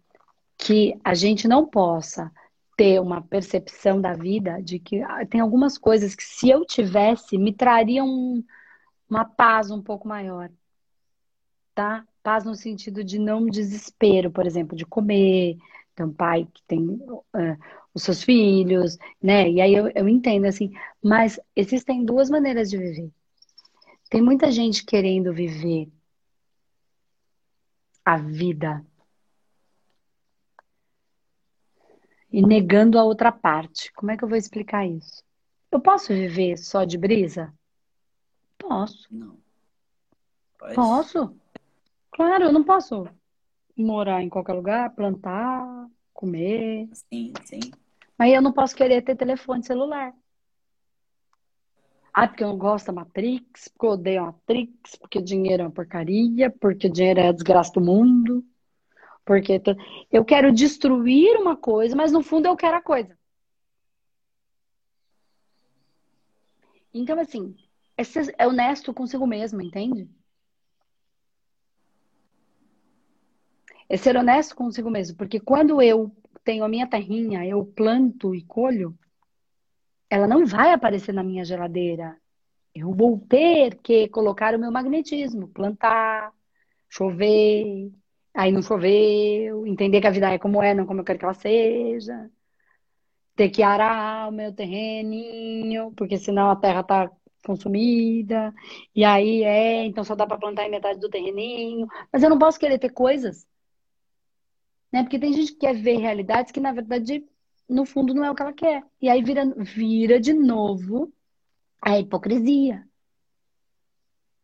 [0.57, 2.31] que a gente não possa
[2.77, 7.37] ter uma percepção da vida de que ah, tem algumas coisas que se eu tivesse
[7.37, 8.41] me trariam
[9.09, 10.49] uma paz um pouco maior,
[11.75, 12.07] tá?
[12.23, 15.57] Paz no sentido de não desespero, por exemplo, de comer,
[15.93, 17.23] tem um pai que tem uh,
[17.93, 19.49] os seus filhos, né?
[19.49, 20.73] E aí eu, eu entendo assim,
[21.03, 23.11] mas existem duas maneiras de viver.
[24.09, 25.89] Tem muita gente querendo viver
[28.03, 28.85] a vida
[32.31, 33.91] e negando a outra parte.
[33.93, 35.23] Como é que eu vou explicar isso?
[35.71, 37.53] Eu posso viver só de brisa?
[38.57, 39.07] Posso.
[39.11, 39.37] Não.
[40.73, 41.35] Posso.
[42.15, 43.05] Claro, eu não posso
[43.77, 46.87] morar em qualquer lugar, plantar, comer.
[46.93, 47.59] Sim, sim.
[48.17, 50.13] Mas eu não posso querer ter telefone celular.
[52.13, 55.63] Ah, porque eu não gosto da Matrix, porque eu odeio a Matrix, porque o dinheiro
[55.63, 58.41] é uma porcaria, porque o dinheiro é a desgraça do mundo.
[59.25, 59.61] Porque
[60.09, 63.17] eu quero destruir uma coisa, mas no fundo eu quero a coisa.
[66.93, 67.53] Então, assim,
[67.97, 68.03] é,
[68.37, 70.09] é honesto consigo mesmo, entende?
[73.87, 76.11] É ser honesto consigo mesmo, porque quando eu
[76.43, 78.97] tenho a minha terrinha, eu planto e colho,
[80.09, 82.17] ela não vai aparecer na minha geladeira.
[82.73, 86.31] Eu vou ter que colocar o meu magnetismo, plantar,
[86.89, 87.91] chover,
[88.33, 91.25] aí não choveu, entender que a vida é como é, não como eu quero que
[91.25, 92.29] ela seja.
[93.35, 97.11] Ter que arar o meu terreninho, porque senão a terra está
[97.45, 98.53] consumida.
[98.95, 101.87] E aí é, então só dá para plantar em metade do terreninho.
[102.11, 103.45] Mas eu não posso querer ter coisas.
[104.95, 105.03] Né?
[105.03, 107.21] Porque tem gente que quer ver realidades que, na verdade,
[107.67, 108.81] no fundo não é o que ela quer.
[109.01, 111.11] E aí vira, vira de novo
[111.81, 112.81] a hipocrisia.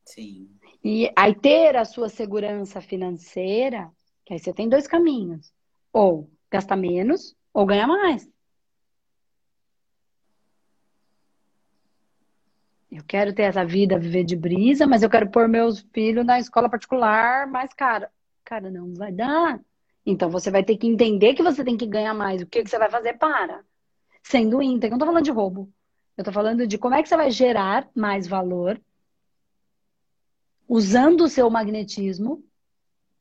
[0.04, 0.50] Sim.
[0.84, 3.90] E aí ter a sua segurança financeira,
[4.26, 5.54] que aí você tem dois caminhos.
[5.94, 8.30] Ou gastar menos, ou ganhar mais.
[12.92, 16.40] Eu quero ter essa vida, viver de brisa, mas eu quero pôr meus filhos na
[16.40, 18.12] escola particular mais cara.
[18.44, 19.62] Cara, não vai dar.
[20.06, 22.42] Então você vai ter que entender que você tem que ganhar mais.
[22.42, 23.64] O que, que você vai fazer para?
[24.24, 24.88] Sendo íntegro.
[24.88, 25.72] Eu não tô falando de roubo.
[26.18, 28.80] Eu tô falando de como é que você vai gerar mais valor
[30.68, 32.44] usando o seu magnetismo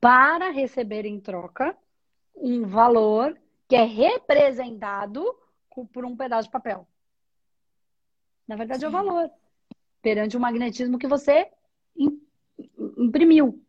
[0.01, 1.77] para receber em troca
[2.35, 3.37] um valor
[3.69, 5.25] que é representado
[5.93, 6.87] por um pedaço de papel.
[8.47, 8.87] Na verdade, Sim.
[8.87, 9.31] é o valor.
[10.03, 11.51] Perante o magnetismo que você
[12.99, 13.63] imprimiu,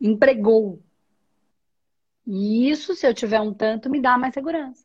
[0.00, 0.82] empregou.
[2.30, 4.84] E isso, se eu tiver um tanto, me dá mais segurança.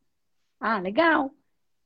[0.57, 1.35] Ah, legal.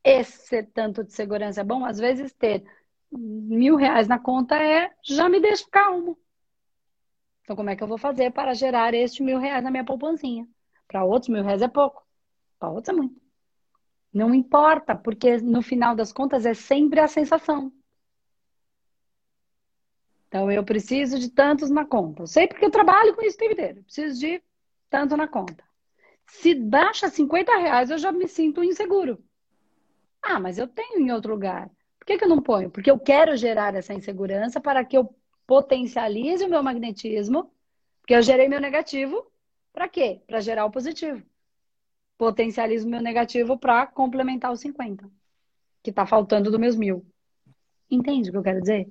[0.03, 1.83] Esse tanto de segurança é bom.
[1.83, 2.63] Às vezes, ter
[3.11, 6.15] mil reais na conta é já me deixa calmo.
[7.41, 10.47] Então, como é que eu vou fazer para gerar este mil reais na minha poupancinha?
[10.87, 12.05] Para outros, mil reais é pouco.
[12.59, 13.19] Para outros, é muito.
[14.13, 17.73] Não importa, porque no final das contas é sempre a sensação.
[20.27, 22.21] Então, eu preciso de tantos na conta.
[22.21, 23.79] Eu sei porque eu trabalho com isso o tempo inteiro.
[23.79, 24.43] Eu preciso de
[24.89, 25.63] tanto na conta.
[26.25, 29.23] Se baixa 50 reais, eu já me sinto inseguro.
[30.21, 31.71] Ah, mas eu tenho em outro lugar
[32.07, 32.71] que, que eu não ponho?
[32.71, 35.13] Porque eu quero gerar essa insegurança para que eu
[35.45, 37.51] potencialize o meu magnetismo,
[37.99, 39.29] porque eu gerei meu negativo,
[39.73, 40.21] para quê?
[40.25, 41.21] Para gerar o positivo.
[42.17, 45.09] Potencializo o meu negativo para complementar os 50,
[45.83, 47.05] que está faltando dos meus mil.
[47.91, 48.89] Entende o que eu quero dizer?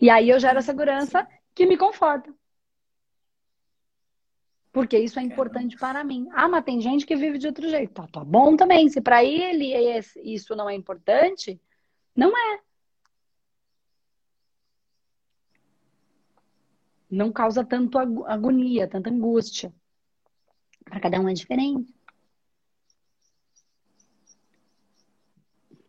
[0.00, 2.34] E aí eu gero a segurança que me conforta.
[4.78, 6.28] Porque isso é importante para mim.
[6.30, 7.94] Ah, mas tem gente que vive de outro jeito.
[7.94, 8.88] Tá, tá bom também.
[8.88, 9.72] Se para ele
[10.22, 11.60] isso não é importante,
[12.14, 12.60] não é.
[17.10, 19.74] Não causa tanto agonia, tanta angústia.
[20.84, 21.92] Para cada um é diferente.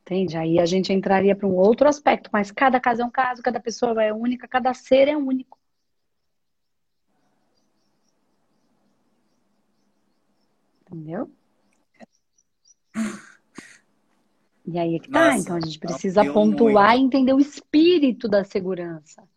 [0.02, 0.36] Entende?
[0.36, 3.60] Aí a gente entraria para um outro aspecto, mas cada caso é um caso, cada
[3.60, 5.59] pessoa é única, cada ser é único.
[11.10, 11.32] Entendeu?
[14.66, 15.32] E aí é que tá.
[15.32, 17.02] Nossa, então a gente precisa pontuar muito.
[17.02, 19.28] e entender o espírito da segurança.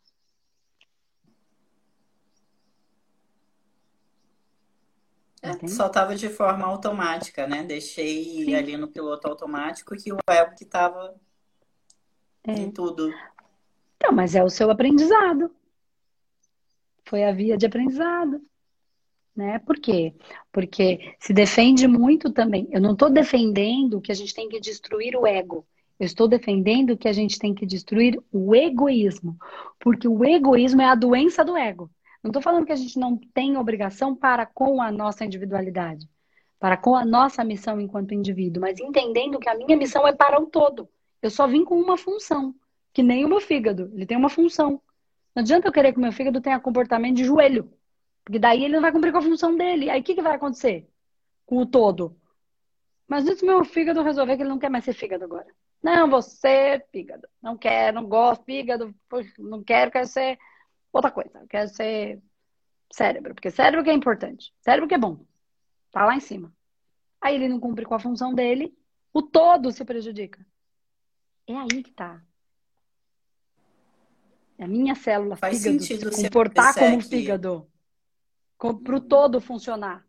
[5.40, 7.64] É, só estava de forma automática, né?
[7.64, 8.54] Deixei Sim.
[8.54, 11.18] ali no piloto automático que o ego que estava
[12.44, 12.52] é.
[12.52, 13.10] em tudo.
[13.96, 15.50] Então, mas é o seu aprendizado.
[17.06, 18.40] Foi a via de aprendizado
[19.36, 19.58] né?
[19.60, 20.14] Por quê?
[20.52, 22.68] Porque se defende muito também.
[22.70, 25.66] Eu não estou defendendo que a gente tem que destruir o ego.
[25.98, 29.36] Eu estou defendendo que a gente tem que destruir o egoísmo.
[29.78, 31.90] Porque o egoísmo é a doença do ego.
[32.22, 36.08] Não estou falando que a gente não tem obrigação para com a nossa individualidade.
[36.58, 40.40] para com a nossa missão enquanto indivíduo, mas entendendo que a minha missão é para
[40.40, 40.88] o todo.
[41.20, 42.54] Eu só vim com uma função,
[42.92, 44.80] que nem o meu fígado, ele tem uma função.
[45.34, 47.72] Não adianta eu querer que o meu fígado tenha comportamento de joelho,
[48.24, 49.90] porque daí ele não vai cumprir com a função dele.
[49.90, 50.88] Aí o que, que vai acontecer
[51.44, 52.16] com o todo?
[53.06, 55.46] Mas se meu fígado resolver que ele não quer mais ser fígado agora.
[55.82, 57.26] Não, você, fígado.
[57.42, 58.94] Não quero, não gosto, fígado,
[59.38, 60.38] não quero, quero ser
[60.92, 61.44] outra coisa.
[61.48, 62.22] Quero ser
[62.92, 64.54] cérebro, porque cérebro que é importante.
[64.60, 65.24] Cérebro que é bom.
[65.90, 66.52] Tá lá em cima.
[67.20, 68.76] Aí ele não cumpre com a função dele,
[69.12, 70.44] o todo se prejudica.
[71.46, 72.22] É aí que tá.
[74.58, 77.68] É a minha célula Faz fígado se comportar como fígado.
[78.62, 80.06] Para o todo funcionar.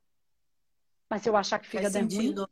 [1.10, 2.44] Mas se eu achar que sentido.
[2.44, 2.48] é ruim...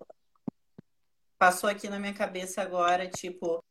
[1.38, 3.64] Passou aqui na minha cabeça agora, tipo,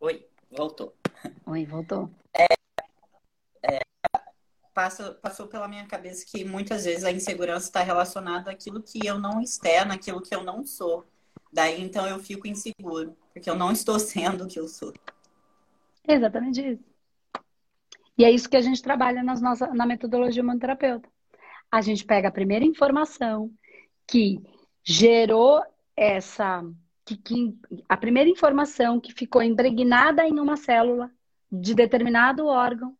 [0.00, 0.96] Oi, voltou.
[1.46, 2.10] Oi, voltou.
[2.34, 2.46] É,
[4.74, 9.18] passa, passou pela minha cabeça que muitas vezes a insegurança está relacionada àquilo que eu
[9.18, 11.06] não externo, àquilo que eu não sou.
[11.52, 14.92] Daí então eu fico inseguro, porque eu não estou sendo o que eu sou.
[16.06, 16.92] Exatamente isso.
[18.16, 21.08] E é isso que a gente trabalha nas nossa, na metodologia humanoterapeuta.
[21.70, 23.50] A gente pega a primeira informação
[24.06, 24.40] que
[24.84, 25.62] gerou
[25.96, 26.62] essa.
[27.04, 31.10] Que, que, a primeira informação que ficou impregnada em uma célula
[31.50, 32.96] de determinado órgão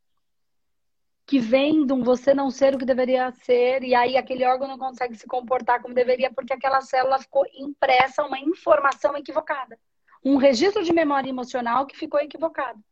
[1.25, 4.69] que vem de um você não ser o que deveria ser, e aí aquele órgão
[4.69, 9.79] não consegue se comportar como deveria, porque aquela célula ficou impressa uma informação equivocada.
[10.25, 12.83] Um registro de memória emocional que ficou equivocado.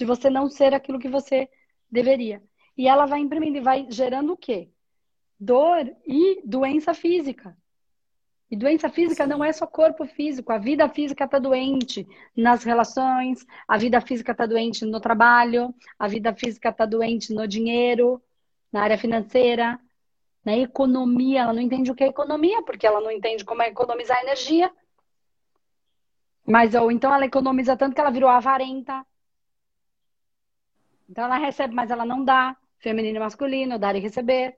[0.00, 1.46] De você não ser aquilo que você
[1.90, 2.42] deveria.
[2.74, 4.70] E ela vai imprimindo e vai gerando o quê?
[5.38, 7.54] Dor e doença física.
[8.50, 13.46] E doença física não é só corpo físico, a vida física está doente nas relações,
[13.68, 18.22] a vida física está doente no trabalho, a vida física está doente no dinheiro,
[18.72, 19.78] na área financeira,
[20.42, 21.42] na economia.
[21.42, 24.72] Ela não entende o que é economia, porque ela não entende como é economizar energia.
[26.46, 29.04] Mas ou então ela economiza tanto que ela virou avarenta.
[31.10, 32.56] Então ela recebe, mas ela não dá.
[32.78, 34.56] Feminino e masculino, dar e receber.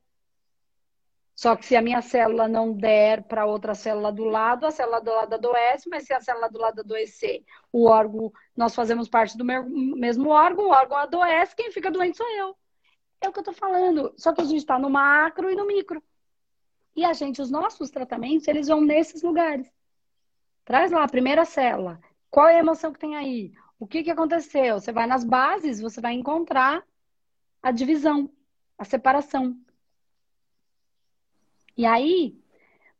[1.34, 5.00] Só que se a minha célula não der para outra célula do lado, a célula
[5.00, 7.42] do lado adoece, mas se a célula do lado adoecer,
[7.72, 12.28] o órgão, nós fazemos parte do mesmo órgão, o órgão adoece, quem fica doente sou
[12.36, 12.54] eu.
[13.20, 14.12] É o que eu estou falando.
[14.18, 16.02] Só que a gente está no macro e no micro.
[16.94, 19.72] E a gente, os nossos tratamentos, eles vão nesses lugares.
[20.64, 21.98] Traz lá a primeira célula.
[22.30, 23.52] Qual é a emoção que tem aí?
[23.82, 24.78] O que, que aconteceu?
[24.78, 26.86] Você vai nas bases, você vai encontrar
[27.60, 28.30] a divisão,
[28.78, 29.60] a separação.
[31.76, 32.40] E aí,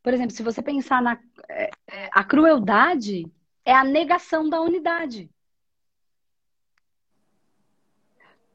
[0.03, 3.33] por exemplo, se você pensar na é, é, a crueldade
[3.65, 5.31] é a negação da unidade.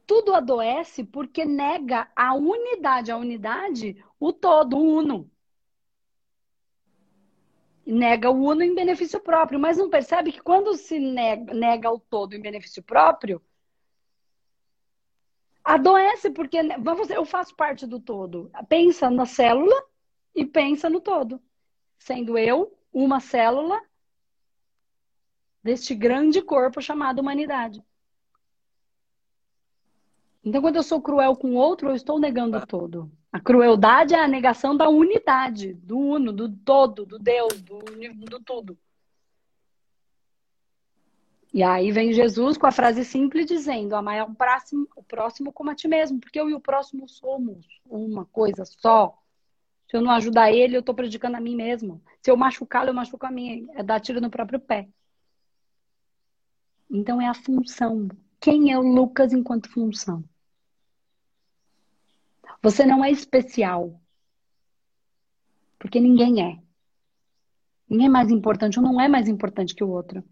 [0.06, 5.30] Tudo adoece porque nega a unidade, a unidade, o todo, o uno.
[7.90, 11.98] Nega o uno em benefício próprio, mas não percebe que quando se nega, nega o
[11.98, 13.40] todo em benefício próprio,
[15.64, 16.58] adoece porque
[17.08, 18.50] eu faço parte do todo.
[18.68, 19.74] Pensa na célula
[20.34, 21.40] e pensa no todo,
[21.98, 23.80] sendo eu uma célula
[25.62, 27.82] deste grande corpo chamado humanidade.
[30.44, 33.10] Então, quando eu sou cruel com o outro, eu estou negando o todo.
[33.30, 38.40] A crueldade é a negação da unidade, do uno, do todo, do Deus, do, do
[38.40, 38.78] tudo.
[41.52, 45.70] E aí vem Jesus com a frase simples dizendo: amar o próximo, o próximo como
[45.70, 49.18] a ti mesmo, porque eu e o próximo somos uma coisa só.
[49.88, 52.02] Se eu não ajudar ele, eu estou prejudicando a mim mesmo.
[52.20, 53.66] Se eu machucá-lo, eu machuco a mim.
[53.74, 54.88] É dar tiro no próprio pé.
[56.90, 58.08] Então é a função.
[58.38, 60.22] Quem é o Lucas enquanto função?
[62.62, 64.00] Você não é especial.
[65.78, 66.58] Porque ninguém é.
[67.88, 70.22] Ninguém é mais importante, um não é mais importante que o outro.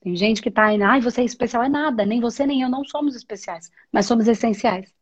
[0.00, 2.06] Tem gente que tá aí, ai, você é especial, é nada.
[2.06, 4.94] Nem você nem eu não somos especiais, mas somos essenciais.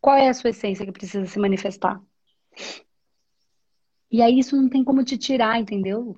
[0.00, 2.00] Qual é a sua essência que precisa se manifestar?
[4.10, 6.14] E aí isso não tem como te tirar, entendeu?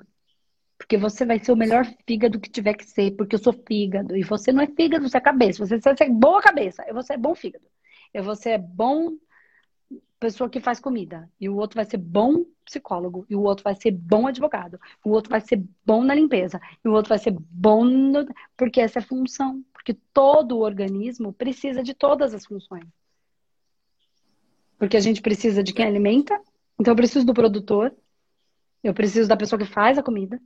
[0.77, 4.17] Porque você vai ser o melhor fígado que tiver que ser, porque eu sou fígado.
[4.17, 5.65] E você não é fígado, você é cabeça.
[5.65, 7.65] Você vai ser boa cabeça, eu vou ser bom fígado.
[8.15, 9.19] Eu vou ser bom
[10.19, 11.29] pessoa que faz comida.
[11.39, 13.27] E o outro vai ser bom psicólogo.
[13.29, 14.81] E o outro vai ser bom advogado.
[15.05, 16.59] O outro vai ser bom na limpeza.
[16.83, 18.27] E o outro vai ser bom no...
[18.57, 19.63] Porque essa é a função.
[19.73, 22.87] Porque todo o organismo precisa de todas as funções.
[24.79, 26.41] Porque a gente precisa de quem alimenta,
[26.79, 27.95] então eu preciso do produtor,
[28.83, 30.41] eu preciso da pessoa que faz a comida,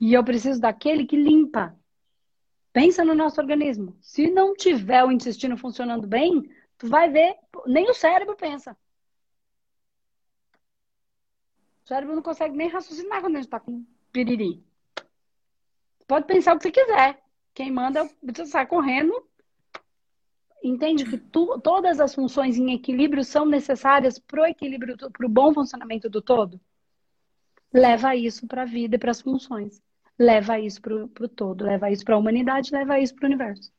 [0.00, 1.76] e eu preciso daquele que limpa.
[2.72, 3.96] Pensa no nosso organismo.
[4.00, 6.48] Se não tiver o intestino funcionando bem,
[6.80, 8.74] Tu vai ver, nem o cérebro pensa.
[11.84, 14.64] O cérebro não consegue nem raciocinar quando a gente tá com piriri.
[16.08, 17.22] Pode pensar o que você quiser.
[17.52, 19.12] Quem manda, você sai correndo.
[20.64, 25.28] Entende que tu, todas as funções em equilíbrio são necessárias para o equilíbrio, para o
[25.28, 26.58] bom funcionamento do todo?
[27.70, 29.82] Leva isso para a vida e para as funções.
[30.18, 31.62] Leva isso para o todo.
[31.62, 33.70] Leva isso para a humanidade, leva isso para o universo.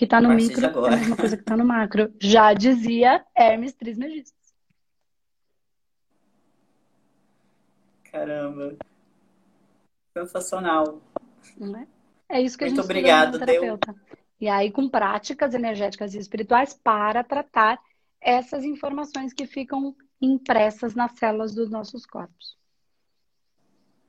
[0.00, 2.10] Que está no micro é a mesma coisa que está no macro.
[2.18, 4.54] Já dizia Hermes Trismegistus.
[8.10, 8.78] Caramba.
[10.16, 11.02] Sensacional.
[12.30, 12.38] É?
[12.38, 13.92] é isso que Muito a gente obrigado, terapeuta.
[13.92, 14.18] Deu...
[14.40, 17.78] E aí, com práticas energéticas e espirituais para tratar
[18.22, 22.56] essas informações que ficam impressas nas células dos nossos corpos.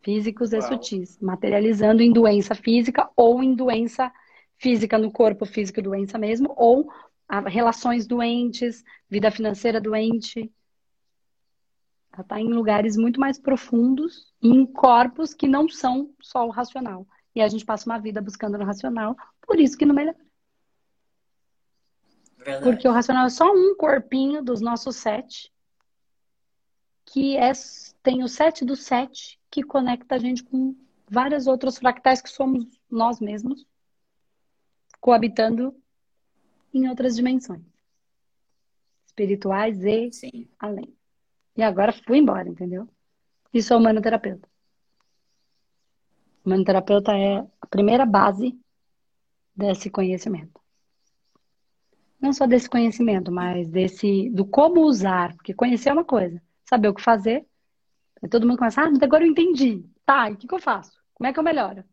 [0.02, 0.62] Físicos Uau.
[0.62, 4.10] e sutis, materializando em doença física ou em doença
[4.62, 6.88] física no corpo, física doença mesmo, ou
[7.48, 10.52] relações doentes, vida financeira doente,
[12.14, 16.52] ela está em lugares muito mais profundos e em corpos que não são só o
[16.52, 17.08] racional.
[17.34, 20.18] E a gente passa uma vida buscando no racional, por isso que não melhora.
[22.38, 22.64] Verdade.
[22.64, 25.52] Porque o racional é só um corpinho dos nossos sete,
[27.06, 27.52] que é,
[28.04, 30.76] tem o sete do sete, que conecta a gente com
[31.10, 33.66] várias outras fractais que somos nós mesmos,
[35.02, 35.76] coabitando
[36.74, 37.72] em outras dimensões
[39.12, 40.48] espirituais e Sim.
[40.58, 40.96] além.
[41.56, 42.88] E agora fui embora, entendeu?
[43.54, 44.48] E sou humanoterapeuta.
[46.46, 48.58] Humanoterapeuta é a primeira base
[49.56, 50.60] desse conhecimento.
[52.20, 56.88] Não só desse conhecimento, mas desse do como usar, porque conhecer é uma coisa, saber
[56.88, 57.46] o que fazer.
[58.24, 59.84] Aí todo mundo começa, ah, mas agora eu entendi.
[60.06, 61.00] Tá, e o que, que eu faço?
[61.14, 61.84] Como é que eu melhoro?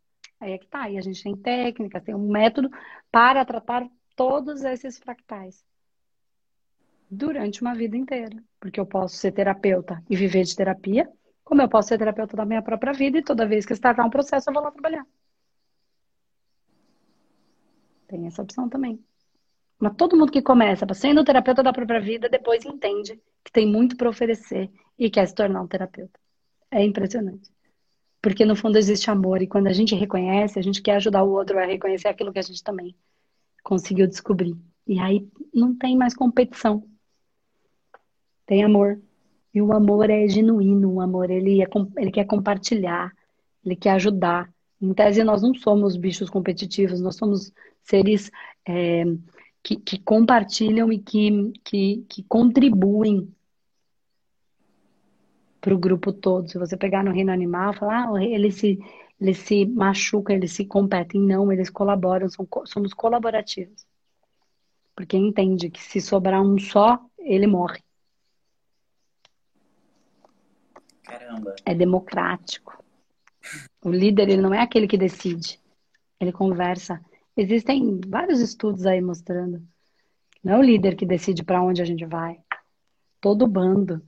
[0.41, 2.71] Aí é que tá, e a gente tem técnicas, tem um método
[3.11, 5.65] para tratar todos esses fractais
[7.11, 8.37] durante uma vida inteira.
[8.61, 11.11] Porque eu posso ser terapeuta e viver de terapia,
[11.45, 14.11] como eu posso ser terapeuta da minha própria vida e toda vez que startar um
[14.11, 15.07] processo eu vou lá trabalhar.
[18.07, 19.03] Tem essa opção também.
[19.79, 23.97] Mas todo mundo que começa sendo terapeuta da própria vida, depois entende que tem muito
[23.97, 26.19] para oferecer e quer se tornar um terapeuta.
[26.71, 27.51] É impressionante.
[28.21, 31.31] Porque no fundo existe amor e quando a gente reconhece, a gente quer ajudar o
[31.31, 32.95] outro a reconhecer aquilo que a gente também
[33.63, 34.57] conseguiu descobrir.
[34.87, 36.85] E aí não tem mais competição
[38.49, 38.99] tem amor.
[39.55, 43.13] E o amor é genuíno, o amor ele, é, ele quer compartilhar,
[43.65, 44.51] ele quer ajudar.
[44.81, 47.53] Em tese, nós não somos bichos competitivos, nós somos
[47.83, 48.31] seres
[48.67, 49.05] é,
[49.63, 53.33] que, que, compartilham e que, que, que contribuem
[55.69, 56.49] para o grupo todo.
[56.49, 58.79] Se você pegar no reino animal, falar, ah, eles se,
[59.21, 61.21] eles se machucam, eles se competem.
[61.21, 63.87] Não, eles colaboram, são, somos colaborativos.
[64.97, 67.83] Porque entende que se sobrar um só, ele morre.
[71.03, 71.55] Caramba.
[71.67, 72.83] É democrático.
[73.85, 75.61] O líder, ele não é aquele que decide.
[76.19, 76.99] Ele conversa.
[77.37, 79.63] Existem vários estudos aí mostrando.
[80.43, 82.41] Não é o líder que decide para onde a gente vai.
[83.21, 84.03] Todo bando.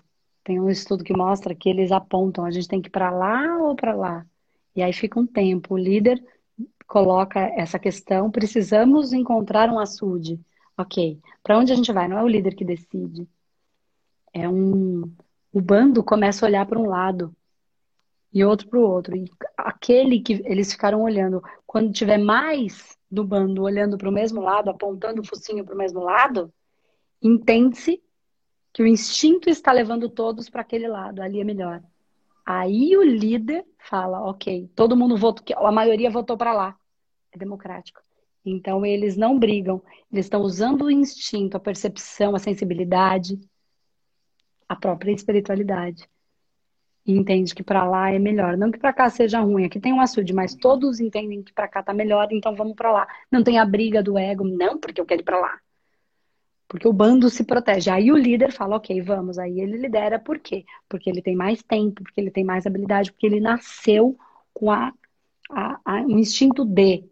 [0.51, 3.57] Tem um estudo que mostra que eles apontam, a gente tem que ir para lá
[3.59, 4.27] ou para lá.
[4.75, 5.75] E aí fica um tempo.
[5.75, 6.21] O líder
[6.89, 10.41] coloca essa questão, precisamos encontrar um açude.
[10.77, 12.09] Ok, para onde a gente vai?
[12.09, 13.29] Não é o líder que decide.
[14.33, 15.15] É um,
[15.53, 17.33] o bando começa a olhar para um lado
[18.33, 19.17] e outro para o outro.
[19.17, 24.41] E aquele que eles ficaram olhando, quando tiver mais do bando olhando para o mesmo
[24.41, 26.53] lado, apontando o focinho para o mesmo lado,
[27.23, 28.03] entende-se
[28.73, 31.83] que o instinto está levando todos para aquele lado, ali é melhor.
[32.45, 36.77] Aí o líder fala, ok, todo mundo votou, a maioria votou para lá.
[37.33, 38.01] É democrático.
[38.45, 43.39] Então eles não brigam, eles estão usando o instinto, a percepção, a sensibilidade,
[44.69, 46.09] a própria espiritualidade.
[47.05, 48.57] E entende que para lá é melhor.
[48.57, 51.69] Não que para cá seja ruim, aqui tem um açude, mas todos entendem que para
[51.69, 53.09] cá tá melhor, então vamos para lá.
[53.31, 55.61] Não tem a briga do ego, não, porque eu quero ir para lá.
[56.71, 57.91] Porque o bando se protege.
[57.91, 59.41] Aí o líder fala, ok, vamos.
[59.41, 60.65] Aí ele lidera, por quê?
[60.89, 64.17] Porque ele tem mais tempo, porque ele tem mais habilidade, porque ele nasceu
[64.55, 64.95] com a,
[65.51, 67.05] a, a um instinto de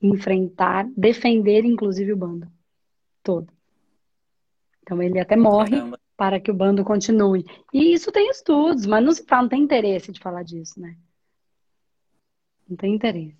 [0.00, 2.46] enfrentar, defender, inclusive, o bando
[3.20, 3.52] todo.
[4.80, 7.44] Então ele até morre Caramba para que o bando continue.
[7.72, 10.96] E isso tem estudos, mas não se fala, não tem interesse de falar disso, né?
[12.68, 13.34] Não tem interesse.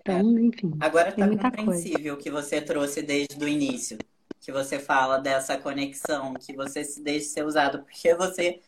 [0.00, 0.40] Então, é.
[0.42, 0.72] enfim.
[0.80, 3.96] Agora está compreensível o que você trouxe desde o início.
[4.40, 8.60] Que você fala dessa conexão, que você se deixa ser usado, porque você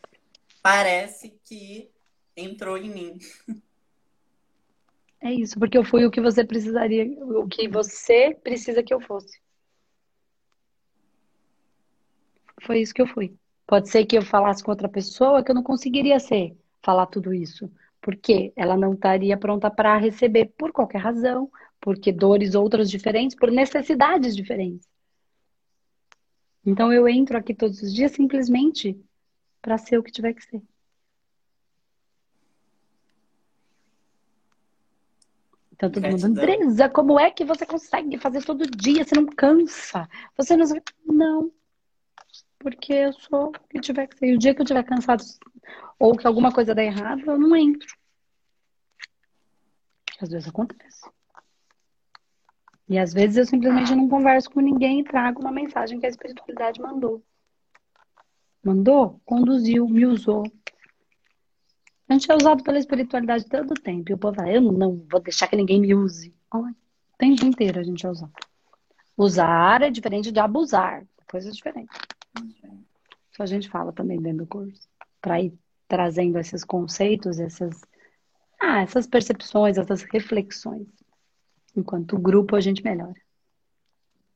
[0.61, 1.89] parece que
[2.37, 3.19] entrou em mim.
[5.19, 8.99] É isso, porque eu fui o que você precisaria, o que você precisa que eu
[8.99, 9.41] fosse.
[12.61, 13.33] Foi isso que eu fui.
[13.65, 17.33] Pode ser que eu falasse com outra pessoa que eu não conseguiria ser, falar tudo
[17.33, 17.71] isso.
[18.01, 21.49] Porque ela não estaria pronta para receber por qualquer razão,
[21.79, 24.92] porque dores outras diferentes, por necessidades diferentes.
[26.65, 28.99] Então eu entro aqui todos os dias simplesmente
[29.61, 30.61] para ser o que tiver que ser.
[35.73, 39.03] Então todo mundo, Andresa, como é que você consegue fazer todo dia?
[39.03, 40.07] Você não cansa?
[40.37, 40.65] Você não.
[41.05, 41.51] Não.
[42.59, 44.27] Porque eu sou o que tiver que ser.
[44.27, 45.23] E o dia que eu estiver cansado
[45.99, 47.87] ou que alguma coisa der errado, eu não entro.
[50.21, 51.09] Às vezes acontece.
[52.87, 56.09] E às vezes eu simplesmente não converso com ninguém e trago uma mensagem que a
[56.09, 57.23] espiritualidade mandou.
[58.63, 60.43] Mandou, conduziu, me usou.
[62.07, 64.11] A gente é usado pela espiritualidade todo tempo.
[64.11, 66.35] E o povo fala, eu não vou deixar que ninguém me use.
[66.53, 66.73] o
[67.17, 68.33] tempo inteiro a gente é usado.
[69.17, 71.05] Usar é diferente de abusar.
[71.29, 71.97] Coisas diferentes.
[73.31, 74.87] Isso a gente fala também dentro do curso.
[75.21, 75.53] Para ir
[75.87, 77.81] trazendo esses conceitos, essas,
[78.59, 80.87] ah, essas percepções, essas reflexões.
[81.75, 83.19] Enquanto grupo a gente melhora.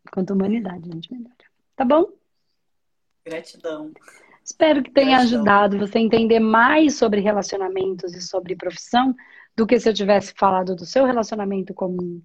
[0.07, 1.35] Enquanto humanidade a gente melhora.
[1.75, 2.11] Tá bom?
[3.25, 3.91] Gratidão.
[4.43, 5.39] Espero que tenha Gratidão.
[5.39, 9.13] ajudado você a entender mais sobre relacionamentos e sobre profissão
[9.55, 12.23] do que se eu tivesse falado do seu relacionamento como,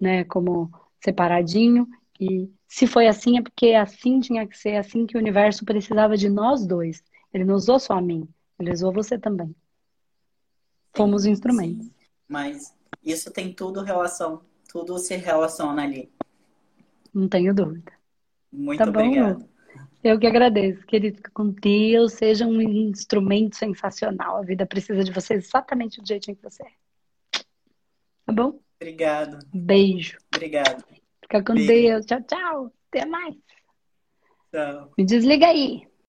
[0.00, 1.86] né, como separadinho.
[2.18, 6.16] E se foi assim, é porque assim tinha que ser, assim que o universo precisava
[6.16, 7.04] de nós dois.
[7.32, 8.28] Ele não usou só a mim,
[8.58, 9.54] ele usou você também.
[10.96, 11.86] Fomos instrumentos.
[11.86, 11.92] Sim,
[12.28, 16.12] mas isso tem tudo relação, tudo se relaciona ali.
[17.12, 17.92] Não tenho dúvida.
[18.52, 19.34] Muito tá obrigada.
[19.34, 19.54] Bom?
[20.02, 21.16] Eu que agradeço, querido.
[21.16, 24.36] Fica com Deus, seja um instrumento sensacional.
[24.36, 27.40] A vida precisa de você exatamente do jeitinho que você é.
[28.26, 28.60] Tá bom?
[28.80, 29.38] Obrigado.
[29.52, 30.18] Beijo.
[30.34, 30.84] Obrigado.
[31.22, 31.68] Fica com Beijo.
[31.68, 32.06] Deus.
[32.06, 32.72] Tchau, tchau.
[32.90, 33.34] Até mais.
[34.50, 34.92] Tchau.
[34.98, 35.93] Me desliga aí.